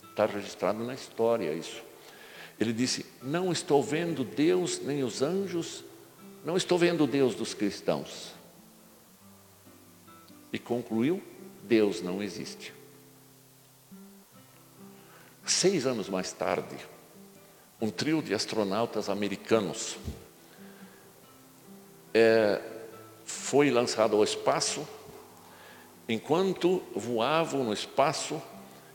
está 0.10 0.26
registrado 0.26 0.84
na 0.84 0.94
história 0.94 1.54
isso. 1.54 1.89
Ele 2.60 2.74
disse: 2.74 3.06
Não 3.22 3.52
estou 3.52 3.82
vendo 3.82 4.24
Deus 4.24 4.80
nem 4.82 5.04
os 5.04 5.22
anjos, 5.22 5.84
não 6.44 6.58
estou 6.58 6.78
vendo 6.78 7.08
Deus 7.08 7.36
dos 7.36 7.54
cristãos. 7.54 8.34
E 10.52 10.60
concluiu: 10.60 11.24
Deus 11.64 12.02
não 12.02 12.22
existe. 12.22 12.74
Seis 15.46 15.88
anos 15.88 16.10
mais 16.10 16.32
tarde, 16.32 16.76
um 17.82 17.90
trio 17.90 18.22
de 18.22 18.34
astronautas 18.34 19.10
americanos 19.10 19.98
é, 22.14 22.62
foi 23.26 23.72
lançado 23.72 24.16
ao 24.16 24.24
espaço. 24.24 24.88
Enquanto 26.08 26.84
voavam 26.96 27.64
no 27.64 27.74
espaço 27.74 28.42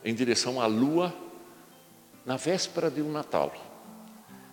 em 0.04 0.12
direção 0.14 0.60
à 0.60 0.66
Lua, 0.66 1.14
na 2.24 2.36
véspera 2.36 2.90
de 2.90 3.02
um 3.02 3.10
Natal, 3.10 3.52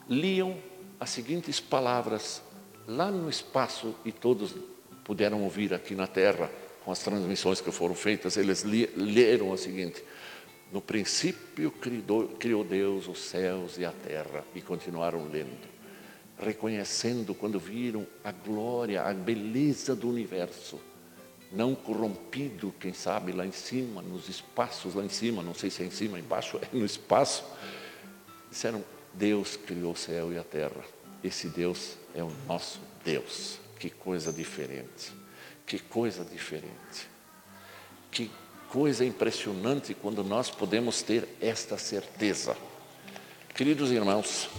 liam 0.09 0.57
as 0.99 1.09
seguintes 1.09 1.59
palavras 1.59 2.41
lá 2.87 3.09
no 3.09 3.29
espaço 3.29 3.95
e 4.03 4.11
todos 4.11 4.55
puderam 5.03 5.43
ouvir 5.43 5.73
aqui 5.73 5.95
na 5.95 6.07
Terra 6.07 6.49
com 6.83 6.91
as 6.91 6.99
transmissões 6.99 7.61
que 7.61 7.71
foram 7.71 7.95
feitas. 7.95 8.37
Eles 8.37 8.63
leram 8.63 9.51
o 9.51 9.57
seguinte: 9.57 10.03
No 10.71 10.81
princípio 10.81 11.71
criou, 11.71 12.63
Deus 12.63 13.07
os 13.07 13.19
céus 13.19 13.77
e 13.77 13.85
a 13.85 13.91
terra 13.91 14.43
e 14.53 14.61
continuaram 14.61 15.27
lendo, 15.27 15.67
reconhecendo 16.37 17.33
quando 17.33 17.59
viram 17.59 18.05
a 18.23 18.31
glória, 18.31 19.03
a 19.03 19.13
beleza 19.13 19.95
do 19.95 20.09
universo 20.09 20.79
não 21.51 21.75
corrompido, 21.75 22.73
quem 22.79 22.93
sabe, 22.93 23.31
lá 23.31 23.45
em 23.45 23.51
cima, 23.51 24.01
nos 24.01 24.29
espaços 24.29 24.95
lá 24.95 25.03
em 25.03 25.09
cima, 25.09 25.43
não 25.43 25.53
sei 25.53 25.69
se 25.69 25.83
é 25.83 25.85
em 25.85 25.91
cima, 25.91 26.17
embaixo, 26.17 26.57
é 26.63 26.67
no 26.75 26.85
espaço. 26.85 27.43
Disseram: 28.49 28.83
Deus 29.13 29.57
criou 29.57 29.91
o 29.93 29.97
céu 29.97 30.31
e 30.31 30.37
a 30.37 30.43
terra. 30.43 30.81
Esse 31.23 31.49
Deus 31.49 31.97
é 32.15 32.23
o 32.23 32.31
nosso 32.47 32.79
Deus. 33.03 33.59
Que 33.77 33.89
coisa 33.89 34.31
diferente, 34.31 35.11
que 35.65 35.79
coisa 35.79 36.23
diferente, 36.23 37.09
que 38.11 38.31
coisa 38.69 39.03
impressionante 39.03 39.93
quando 39.93 40.23
nós 40.23 40.49
podemos 40.49 41.01
ter 41.01 41.27
esta 41.41 41.77
certeza. 41.77 42.55
Queridos 43.55 43.91
irmãos, 43.91 44.49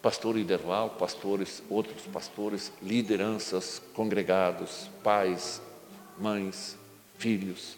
pastor 0.00 0.38
Iderval, 0.38 0.90
pastores, 0.90 1.62
outros 1.68 2.02
pastores, 2.06 2.72
lideranças, 2.82 3.80
congregados, 3.92 4.90
pais, 5.04 5.60
mães, 6.20 6.76
filhos, 7.16 7.76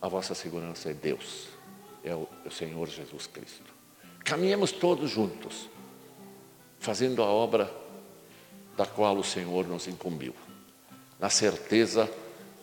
a 0.00 0.08
vossa 0.08 0.34
segurança 0.34 0.90
é 0.90 0.94
Deus, 0.94 1.48
é 2.04 2.14
o, 2.14 2.28
é 2.44 2.48
o 2.48 2.50
Senhor 2.50 2.88
Jesus 2.88 3.26
Cristo. 3.26 3.72
Caminhemos 4.24 4.70
todos 4.70 5.10
juntos, 5.10 5.68
fazendo 6.78 7.22
a 7.22 7.26
obra 7.26 7.74
da 8.76 8.86
qual 8.86 9.16
o 9.16 9.24
Senhor 9.24 9.66
nos 9.66 9.88
incumbiu, 9.88 10.34
na 11.18 11.28
certeza 11.28 12.08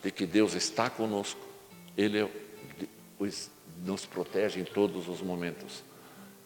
de 0.02 0.10
que 0.10 0.24
Deus 0.24 0.54
está 0.54 0.88
conosco, 0.88 1.40
Ele 1.96 2.20
é, 2.22 2.30
nos 3.84 4.06
protege 4.06 4.60
em 4.60 4.64
todos 4.64 5.08
os 5.08 5.20
momentos, 5.20 5.82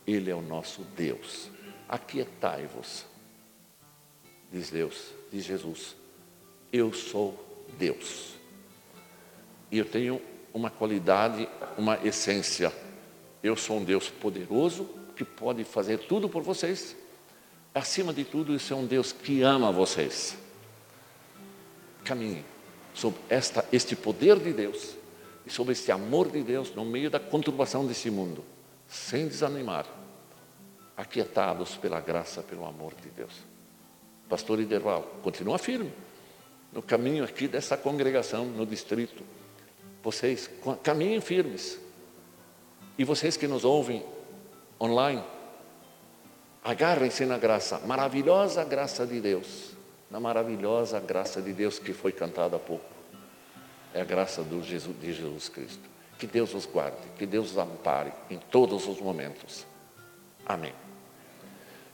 Ele 0.07 0.31
é 0.31 0.35
o 0.35 0.43
nosso 0.43 0.83
Deus. 0.97 1.51
Aquietai-vos, 1.89 3.05
diz 4.51 4.71
Deus, 4.71 5.13
diz 5.31 5.45
Jesus, 5.45 5.95
eu 6.73 6.93
sou 6.93 7.39
Deus. 7.79 8.35
E 9.71 9.79
eu 9.79 9.85
tenho 9.85 10.21
uma 10.53 10.71
qualidade, 10.71 11.49
uma 11.79 11.99
essência. 12.05 12.73
Eu 13.43 13.57
sou 13.57 13.79
um 13.79 13.85
Deus 13.85 14.09
poderoso 14.09 14.89
que 15.17 15.25
pode 15.25 15.65
fazer 15.65 15.99
tudo 15.99 16.29
por 16.29 16.43
vocês 16.43 16.97
Acima 17.75 18.13
de 18.13 18.25
tudo, 18.25 18.55
isso 18.55 18.73
é 18.73 18.77
um 18.77 18.85
Deus 18.85 19.13
que 19.13 19.43
ama 19.43 19.71
vocês. 19.71 20.37
Caminhe 22.05 22.45
sob 22.93 23.17
esta, 23.29 23.65
este 23.73 23.95
poder 23.95 24.41
de 24.41 24.53
Deus 24.53 24.97
e 25.47 25.51
sob 25.51 25.71
este 25.71 25.93
amor 25.93 26.29
de 26.31 26.43
Deus 26.43 26.75
no 26.75 26.85
meio 26.85 27.09
da 27.09 27.21
conturbação 27.21 27.87
desse 27.87 28.11
mundo, 28.11 28.45
sem 28.89 29.29
desanimar, 29.29 29.87
aquietados 30.97 31.77
pela 31.77 32.01
graça, 32.01 32.43
pelo 32.43 32.67
amor 32.67 32.93
de 33.01 33.09
Deus. 33.11 33.33
Pastor 34.29 34.59
Iderval, 34.59 35.03
continua 35.23 35.57
firme 35.57 35.93
no 36.73 36.83
caminho 36.83 37.25
aqui 37.25 37.49
dessa 37.49 37.77
congregação, 37.77 38.45
no 38.45 38.65
distrito. 38.65 39.23
Vocês 40.03 40.51
caminhem 40.83 41.21
firmes. 41.21 41.79
E 42.97 43.05
vocês 43.05 43.37
que 43.37 43.47
nos 43.47 43.65
ouvem 43.65 44.05
online, 44.81 45.23
Agarrem-se 46.63 47.25
na 47.25 47.39
graça, 47.39 47.79
maravilhosa 47.87 48.63
graça 48.65 49.07
de 49.07 49.19
Deus, 49.19 49.71
na 50.11 50.21
maravilhosa 50.21 51.01
graça 51.01 51.41
de 51.41 51.55
Deus 51.55 51.79
que 51.79 51.95
foi 51.95 52.13
cantada 52.13 52.57
há 52.57 52.59
pouco. 52.59 52.85
É 53.95 54.03
a 54.03 54.05
graça 54.05 54.45
Jesus, 54.63 55.01
de 55.01 55.13
Jesus 55.13 55.49
Cristo. 55.49 55.91
Que 56.19 56.27
Deus 56.27 56.53
os 56.53 56.67
guarde, 56.67 56.99
que 57.17 57.25
Deus 57.25 57.53
os 57.53 57.59
ampare 57.59 58.13
em 58.29 58.39
todos 58.39 58.87
os 58.87 59.01
momentos. 59.01 59.67
Amém. 60.45 60.75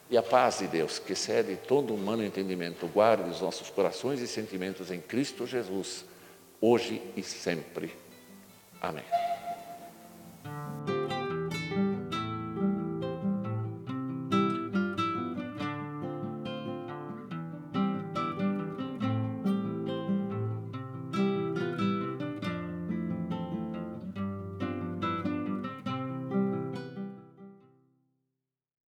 E 0.09 0.17
a 0.17 0.23
paz 0.23 0.59
de 0.59 0.69
Deus, 0.69 0.99
que 0.99 1.15
excede 1.15 1.57
todo 1.57 1.95
humano 1.95 2.25
entendimento, 2.25 2.87
guarde 2.87 3.29
os 3.29 3.41
nossos 3.41 3.71
corações 3.71 4.21
e 4.21 4.29
sentimentos 4.29 4.91
em 4.91 5.01
Cristo 5.01 5.47
Jesus, 5.47 6.05
hoje 6.61 7.03
e 7.17 7.23
sempre. 7.23 7.93
Amém. 8.81 9.05